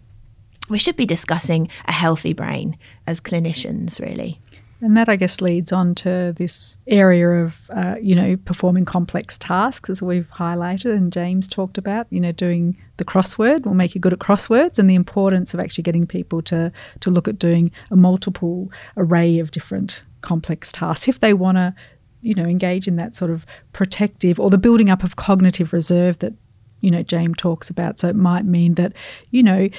we 0.70 0.78
should 0.78 0.96
be 0.96 1.06
discussing 1.06 1.68
a 1.86 1.92
healthy 1.92 2.32
brain 2.32 2.78
as 3.06 3.20
clinicians, 3.20 4.00
really. 4.00 4.40
And 4.82 4.98
that, 4.98 5.08
I 5.08 5.16
guess, 5.16 5.42
leads 5.42 5.72
on 5.72 5.94
to 5.96 6.34
this 6.38 6.80
area 6.88 7.30
of, 7.46 7.70
uh, 7.70 7.96
you 8.02 8.16
know, 8.16 8.36
performing 8.36 8.84
complex 8.84 9.38
tasks, 9.38 9.92
as 9.92 10.02
we've 10.02 10.30
highlighted 10.32 10.96
and 10.96 11.14
James 11.14 11.48
talked 11.48 11.78
about. 11.78 12.08
You 12.10 12.20
know, 12.20 12.32
doing 12.32 12.76
the 12.98 13.06
crossword 13.06 13.66
will 13.66 13.76
make 13.76 13.94
you 13.94 14.02
good 14.02 14.14
at 14.14 14.20
crosswords, 14.20 14.80
and 14.80 14.90
the 14.90 14.96
importance 14.96 15.54
of 15.54 15.60
actually 15.60 15.84
getting 15.84 16.08
people 16.08 16.42
to 16.44 16.72
to 17.02 17.12
look 17.12 17.28
at 17.28 17.38
doing 17.38 17.72
a 17.92 17.96
multiple 17.96 18.72
array 18.98 19.38
of 19.38 19.52
different 19.52 20.04
complex 20.22 20.72
tasks 20.72 21.08
if 21.08 21.20
they 21.20 21.34
want 21.34 21.58
to, 21.58 21.76
you 22.22 22.34
know, 22.34 22.46
engage 22.46 22.88
in 22.88 22.96
that 22.96 23.16
sort 23.16 23.30
of 23.30 23.46
protective 23.74 24.40
or 24.40 24.50
the 24.50 24.58
building 24.58 24.90
up 24.90 25.04
of 25.04 25.16
cognitive 25.16 25.74
reserve 25.74 26.18
that 26.20 26.34
you 26.80 26.90
know 26.90 27.04
James 27.04 27.36
talks 27.38 27.70
about. 27.70 28.00
So 28.00 28.08
it 28.08 28.16
might 28.16 28.46
mean 28.46 28.74
that, 28.76 28.94
you 29.30 29.44
know, 29.44 29.70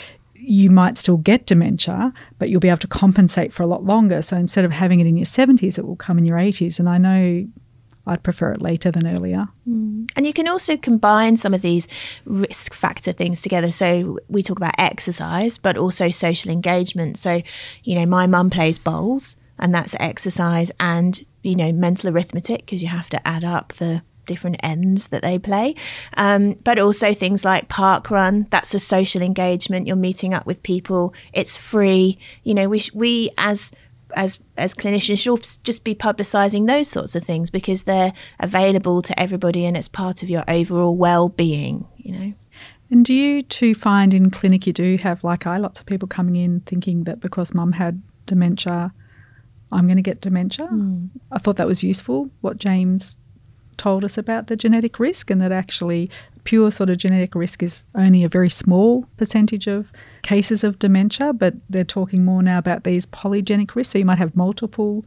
you 0.45 0.71
might 0.71 0.99
still 0.99 1.17
get 1.19 1.47
dementia, 1.47 2.13
but 2.39 2.49
you'll 2.51 2.61
be 2.61 2.69
able 2.69 2.79
to 2.79 2.89
compensate 2.89 3.53
for 3.53 3.63
a 3.63 3.67
lot 3.67 3.85
longer. 3.85 4.23
So 4.23 4.37
instead 4.37 4.65
of 4.65 4.73
having 4.73 5.01
it 5.01 5.07
in 5.07 5.17
your 5.17 5.27
70s, 5.27 5.79
it 5.79 5.87
will 5.87 5.97
come 5.97 6.19
in 6.19 6.25
your 6.25 6.39
80s. 6.39 6.79
And 6.79 6.89
I 6.89 6.99
know 6.99 7.47
I'd 8.07 8.23
prefer 8.23 8.53
it 8.53 8.61
later 8.61 8.91
than 8.91 9.07
earlier. 9.07 9.47
Mm. 9.69 10.11
And 10.17 10.27
you 10.27 10.33
can 10.33 10.49
also 10.49 10.77
combine 10.77 11.37
some 11.37 11.55
of 11.55 11.63
these 11.63 11.87
risk 12.25 12.75
factor 12.75 13.13
things 13.13 13.43
together. 13.43 13.71
So 13.71 14.19
we 14.29 14.43
talk 14.43 14.59
about 14.59 14.75
exercise, 14.79 15.59
but 15.59 15.77
also 15.77 16.11
social 16.11 16.51
engagement. 16.51 17.19
So, 17.19 17.43
you 17.85 17.95
know, 17.95 18.07
my 18.07 18.27
mum 18.27 18.51
plays 18.51 18.79
bowls, 18.79 19.37
and 19.59 19.73
that's 19.75 19.95
exercise 20.01 20.73
and, 20.81 21.25
you 21.43 21.55
know, 21.55 21.71
mental 21.71 22.11
arithmetic 22.11 22.67
because 22.67 22.83
you 22.83 22.89
have 22.89 23.09
to 23.11 23.29
add 23.29 23.45
up 23.45 23.75
the 23.75 24.03
different 24.27 24.57
ends 24.63 25.09
that 25.09 25.23
they 25.23 25.39
play. 25.39 25.75
Um, 26.17 26.55
but 26.65 26.79
also 26.79 27.15
things 27.15 27.45
like 27.45 27.69
park 27.69 28.11
run, 28.11 28.47
that's 28.51 28.75
a 28.75 28.79
social 28.79 29.23
engagement. 29.23 29.87
You're 29.87 29.97
meeting 29.97 30.35
up 30.35 30.47
with 30.47 30.63
people. 30.63 31.15
It's 31.33 31.57
free. 31.57 32.19
You 32.43 32.55
know, 32.55 32.69
we, 32.69 32.83
we 32.95 33.31
as 33.39 33.73
as 34.15 34.39
as 34.57 34.75
clinicians 34.75 35.19
should 35.19 35.65
just 35.65 35.85
be 35.85 35.95
publicizing 35.95 36.67
those 36.67 36.89
sorts 36.89 37.15
of 37.15 37.25
things 37.25 37.51
because 37.51 37.85
they're 37.85 38.13
available 38.41 39.03
to 39.03 39.19
everybody 39.19 39.65
and 39.65 39.77
it's 39.77 39.89
part 39.89 40.23
of 40.23 40.31
your 40.31 40.45
overall 40.49 40.97
well-being 40.97 41.87
you 41.97 42.13
know 42.13 42.33
and 42.91 43.05
do 43.05 43.15
you 43.15 43.43
too 43.43 43.75
find 43.75 44.13
in 44.13 44.31
clinic 44.31 44.67
you 44.67 44.73
do 44.73 44.97
have 44.99 45.23
like 45.25 45.47
i 45.47 45.57
lots 45.57 45.81
of 45.81 45.87
people 45.87 46.09
coming 46.09 46.37
in 46.37 46.61
thinking 46.61 47.05
that 47.05 47.21
because 47.21 47.55
mum 47.55 47.73
had 47.73 48.03
dementia 48.27 48.93
i'm 49.71 49.87
going 49.87 49.97
to 49.97 50.03
get 50.03 50.21
dementia 50.21 50.67
mm. 50.67 51.09
i 51.31 51.39
thought 51.39 51.57
that 51.57 51.67
was 51.67 51.83
useful 51.83 52.31
what 52.41 52.59
james 52.59 53.19
told 53.77 54.05
us 54.05 54.19
about 54.19 54.47
the 54.47 54.57
genetic 54.57 54.99
risk 54.99 55.31
and 55.31 55.41
that 55.41 55.53
actually 55.53 56.11
pure 56.45 56.71
sort 56.71 56.91
of 56.91 56.99
genetic 56.99 57.35
risk 57.35 57.63
is 57.63 57.87
only 57.95 58.25
a 58.25 58.29
very 58.29 58.51
small 58.51 59.07
percentage 59.17 59.67
of 59.67 59.93
cases 60.23 60.65
of 60.65 60.79
dementia, 60.79 61.33
but 61.33 61.55
they're 61.71 61.85
talking 61.85 62.25
more 62.25 62.43
now 62.43 62.59
about 62.59 62.85
these 62.85 63.07
polygenic 63.07 63.75
risks. 63.75 63.93
So 63.93 63.99
you 63.99 64.05
might 64.05 64.19
have 64.19 64.35
multiple 64.37 65.05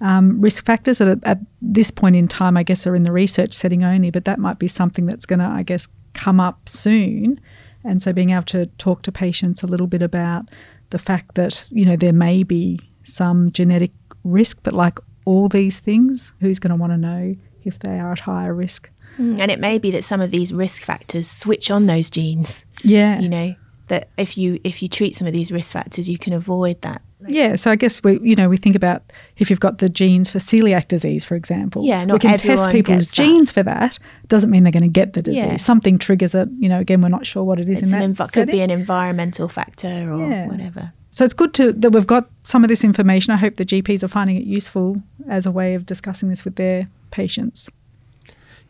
um, 0.00 0.40
risk 0.40 0.64
factors 0.64 0.98
that 0.98 1.18
at, 1.24 1.38
this 1.60 1.90
point 1.90 2.16
in 2.16 2.28
time, 2.28 2.56
I 2.56 2.64
guess, 2.64 2.86
are 2.86 2.96
in 2.96 3.04
the 3.04 3.12
research 3.12 3.52
setting 3.54 3.84
only, 3.84 4.10
but 4.10 4.24
that 4.24 4.38
might 4.38 4.58
be 4.58 4.68
something 4.68 5.06
that's 5.06 5.26
going 5.26 5.38
to, 5.38 5.46
I 5.46 5.62
guess, 5.62 5.88
come 6.12 6.40
up 6.40 6.68
soon. 6.68 7.40
And 7.84 8.02
so 8.02 8.12
being 8.12 8.30
able 8.30 8.42
to 8.44 8.66
talk 8.78 9.02
to 9.02 9.12
patients 9.12 9.62
a 9.62 9.66
little 9.66 9.86
bit 9.86 10.02
about 10.02 10.48
the 10.90 10.98
fact 10.98 11.36
that, 11.36 11.68
you 11.70 11.84
know, 11.84 11.96
there 11.96 12.12
may 12.12 12.42
be 12.42 12.80
some 13.04 13.52
genetic 13.52 13.92
risk, 14.24 14.58
but 14.62 14.74
like 14.74 14.98
all 15.24 15.48
these 15.48 15.80
things, 15.80 16.32
who's 16.40 16.58
going 16.58 16.70
to 16.70 16.76
want 16.76 16.92
to 16.92 16.98
know 16.98 17.36
if 17.64 17.78
they 17.78 17.98
are 17.98 18.12
at 18.12 18.20
higher 18.20 18.54
risk. 18.54 18.90
Mm, 19.18 19.40
and 19.40 19.50
it 19.50 19.60
may 19.60 19.78
be 19.78 19.90
that 19.90 20.04
some 20.04 20.20
of 20.20 20.30
these 20.30 20.52
risk 20.52 20.84
factors 20.84 21.30
switch 21.30 21.70
on 21.70 21.86
those 21.86 22.08
genes. 22.10 22.64
Yeah. 22.82 23.20
You 23.20 23.28
know, 23.28 23.54
that 23.88 24.08
if 24.16 24.38
you 24.38 24.58
if 24.64 24.82
you 24.82 24.88
treat 24.88 25.14
some 25.14 25.26
of 25.26 25.34
these 25.34 25.52
risk 25.52 25.72
factors 25.72 26.08
you 26.08 26.18
can 26.18 26.32
avoid 26.32 26.80
that. 26.82 27.02
Yeah, 27.28 27.54
so 27.54 27.70
I 27.70 27.76
guess 27.76 28.02
we 28.02 28.18
you 28.20 28.34
know 28.34 28.48
we 28.48 28.56
think 28.56 28.74
about 28.74 29.12
if 29.36 29.50
you've 29.50 29.60
got 29.60 29.78
the 29.78 29.88
genes 29.88 30.30
for 30.30 30.38
celiac 30.38 30.88
disease, 30.88 31.24
for 31.24 31.36
example. 31.36 31.84
Yeah, 31.84 32.04
we 32.06 32.18
can 32.18 32.38
test 32.38 32.70
people's 32.70 33.06
genes 33.06 33.52
for 33.52 33.62
that. 33.62 33.98
Doesn't 34.28 34.50
mean 34.50 34.64
they're 34.64 34.72
going 34.72 34.82
to 34.82 34.88
get 34.88 35.12
the 35.12 35.22
disease. 35.22 35.44
Yeah. 35.44 35.56
Something 35.56 35.98
triggers 35.98 36.34
it. 36.34 36.48
You 36.58 36.68
know, 36.68 36.80
again, 36.80 37.00
we're 37.00 37.10
not 37.10 37.26
sure 37.26 37.44
what 37.44 37.60
it 37.60 37.68
is 37.68 37.80
it's 37.80 37.92
in 37.92 38.14
that. 38.14 38.26
Env- 38.28 38.32
could 38.32 38.48
be 38.48 38.60
an 38.60 38.70
environmental 38.70 39.48
factor 39.48 40.10
or 40.12 40.28
yeah. 40.28 40.48
whatever. 40.48 40.92
So 41.12 41.26
it's 41.26 41.34
good 41.34 41.52
to 41.54 41.72
that 41.74 41.90
we've 41.90 42.06
got 42.06 42.28
some 42.44 42.64
of 42.64 42.68
this 42.68 42.82
information. 42.82 43.32
I 43.32 43.36
hope 43.36 43.56
the 43.56 43.66
GPs 43.66 44.02
are 44.02 44.08
finding 44.08 44.36
it 44.36 44.44
useful 44.44 45.02
as 45.28 45.46
a 45.46 45.50
way 45.50 45.74
of 45.74 45.86
discussing 45.86 46.30
this 46.30 46.44
with 46.44 46.56
their 46.56 46.86
patients. 47.10 47.70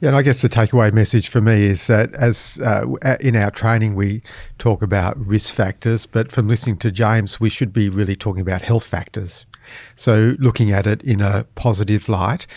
Yeah, 0.00 0.08
and 0.08 0.16
I 0.16 0.22
guess 0.22 0.42
the 0.42 0.48
takeaway 0.48 0.92
message 0.92 1.28
for 1.28 1.40
me 1.40 1.62
is 1.62 1.86
that 1.86 2.12
as 2.14 2.58
uh, 2.60 2.84
in 3.20 3.36
our 3.36 3.52
training 3.52 3.94
we 3.94 4.22
talk 4.58 4.82
about 4.82 5.16
risk 5.24 5.54
factors, 5.54 6.06
but 6.06 6.32
from 6.32 6.48
listening 6.48 6.78
to 6.78 6.90
James, 6.90 7.38
we 7.38 7.48
should 7.48 7.72
be 7.72 7.88
really 7.88 8.16
talking 8.16 8.42
about 8.42 8.62
health 8.62 8.84
factors. 8.84 9.46
So 9.94 10.34
looking 10.40 10.72
at 10.72 10.88
it 10.88 11.02
in 11.04 11.20
a 11.20 11.46
positive 11.54 12.08
light. 12.08 12.48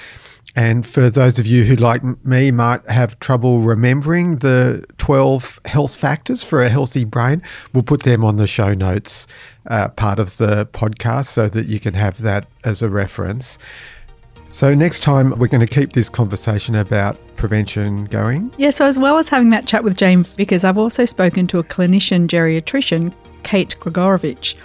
And 0.55 0.87
for 0.87 1.09
those 1.09 1.37
of 1.37 1.45
you 1.45 1.65
who, 1.65 1.75
like 1.75 2.01
me, 2.25 2.49
might 2.51 2.87
have 2.89 3.19
trouble 3.19 3.59
remembering 3.59 4.37
the 4.37 4.85
12 4.97 5.59
health 5.65 5.95
factors 5.97 6.43
for 6.43 6.63
a 6.63 6.69
healthy 6.69 7.03
brain, 7.03 7.41
we'll 7.73 7.83
put 7.83 8.03
them 8.03 8.23
on 8.23 8.37
the 8.37 8.47
show 8.47 8.73
notes 8.73 9.27
uh, 9.67 9.89
part 9.89 10.17
of 10.17 10.37
the 10.37 10.65
podcast 10.67 11.27
so 11.27 11.49
that 11.49 11.67
you 11.67 11.79
can 11.79 11.93
have 11.93 12.21
that 12.21 12.47
as 12.63 12.81
a 12.81 12.89
reference. 12.89 13.57
So, 14.51 14.73
next 14.73 15.03
time, 15.03 15.37
we're 15.37 15.49
going 15.49 15.65
to 15.65 15.67
keep 15.67 15.91
this 15.91 16.07
conversation 16.07 16.75
about 16.75 17.17
prevention 17.35 18.05
going. 18.05 18.53
Yeah, 18.57 18.69
so 18.69 18.85
as 18.85 18.97
well 18.97 19.17
as 19.17 19.27
having 19.27 19.49
that 19.49 19.67
chat 19.67 19.83
with 19.83 19.97
James, 19.97 20.37
because 20.37 20.63
I've 20.63 20.77
also 20.77 21.03
spoken 21.03 21.45
to 21.47 21.59
a 21.59 21.63
clinician 21.65 22.27
geriatrician, 22.27 23.13
Kate 23.43 23.75
Gregorevic, 23.81 24.55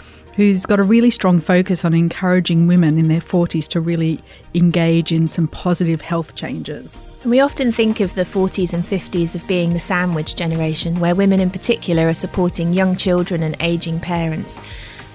who's 0.41 0.65
got 0.65 0.81
a 0.81 0.83
really 0.83 1.11
strong 1.11 1.39
focus 1.39 1.85
on 1.85 1.93
encouraging 1.93 2.67
women 2.67 2.97
in 2.97 3.09
their 3.09 3.21
40s 3.21 3.69
to 3.69 3.79
really 3.79 4.25
engage 4.55 5.13
in 5.13 5.29
some 5.29 5.47
positive 5.47 6.01
health 6.01 6.35
changes. 6.35 7.03
We 7.27 7.41
often 7.41 7.71
think 7.73 8.01
of 8.01 8.15
the 8.15 8.25
40s 8.25 8.73
and 8.73 8.83
50s 8.83 9.35
of 9.35 9.47
being 9.47 9.75
the 9.75 9.79
sandwich 9.79 10.37
generation, 10.37 10.99
where 10.99 11.15
women 11.15 11.41
in 11.41 11.51
particular 11.51 12.09
are 12.09 12.15
supporting 12.15 12.73
young 12.73 12.97
children 12.97 13.43
and 13.43 13.55
ageing 13.61 14.01
parents. 14.01 14.59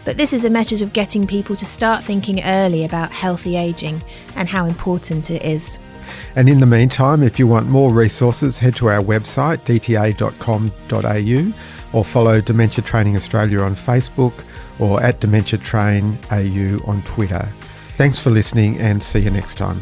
But 0.04 0.18
this 0.18 0.32
is 0.32 0.46
a 0.46 0.50
message 0.52 0.84
of 0.84 0.94
getting 0.94 1.26
people 1.26 1.56
to 1.56 1.66
start 1.66 2.04
thinking 2.04 2.44
early 2.44 2.86
about 2.86 3.12
healthy 3.12 3.58
ageing 3.58 4.04
and 4.36 4.48
how 4.48 4.68
important 4.68 5.32
it 5.32 5.42
is. 5.42 5.80
And 6.36 6.48
in 6.48 6.60
the 6.60 6.68
meantime, 6.68 7.24
if 7.24 7.40
you 7.40 7.48
want 7.48 7.68
more 7.68 7.92
resources, 7.92 8.60
head 8.60 8.76
to 8.76 8.90
our 8.90 9.02
website, 9.02 9.58
dta.com.au, 9.62 11.54
or 11.98 12.06
follow 12.06 12.42
Dementia 12.42 12.84
Training 12.84 13.16
Australia 13.16 13.62
on 13.62 13.76
Facebook 13.76 14.44
or 14.80 15.02
at 15.02 15.20
Dementia 15.20 15.60
Train 15.60 16.18
AU 16.32 16.80
on 16.86 17.02
Twitter. 17.04 17.48
Thanks 17.98 18.20
for 18.20 18.30
listening 18.30 18.78
and 18.80 19.02
see 19.02 19.20
you 19.20 19.32
next 19.32 19.56
time. 19.56 19.82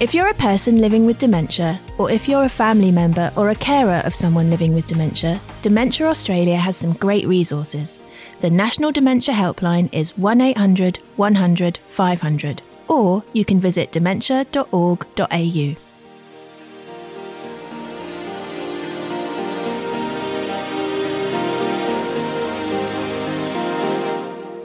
If 0.00 0.14
you're 0.14 0.28
a 0.28 0.34
person 0.34 0.80
living 0.80 1.06
with 1.06 1.18
dementia, 1.18 1.80
or 1.98 2.08
if 2.08 2.28
you're 2.28 2.44
a 2.44 2.48
family 2.48 2.92
member 2.92 3.32
or 3.34 3.50
a 3.50 3.56
carer 3.56 4.00
of 4.04 4.14
someone 4.14 4.48
living 4.48 4.72
with 4.72 4.86
dementia, 4.86 5.40
Dementia 5.60 6.06
Australia 6.06 6.56
has 6.56 6.76
some 6.76 6.92
great 6.92 7.26
resources. 7.26 8.00
The 8.40 8.48
National 8.48 8.92
Dementia 8.92 9.34
Helpline 9.34 9.88
is 9.92 10.16
1800 10.16 11.00
100 11.16 11.80
500, 11.90 12.62
or 12.86 13.24
you 13.32 13.44
can 13.44 13.60
visit 13.60 13.90
dementia.org.au. 13.90 15.87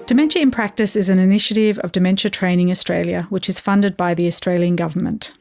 Dementia 0.05 0.41
in 0.41 0.51
Practice 0.51 0.95
is 0.95 1.09
an 1.09 1.19
initiative 1.19 1.79
of 1.79 1.91
Dementia 1.91 2.29
Training 2.29 2.69
Australia, 2.69 3.25
which 3.29 3.47
is 3.47 3.59
funded 3.59 3.95
by 3.95 4.13
the 4.13 4.27
Australian 4.27 4.75
Government. 4.75 5.33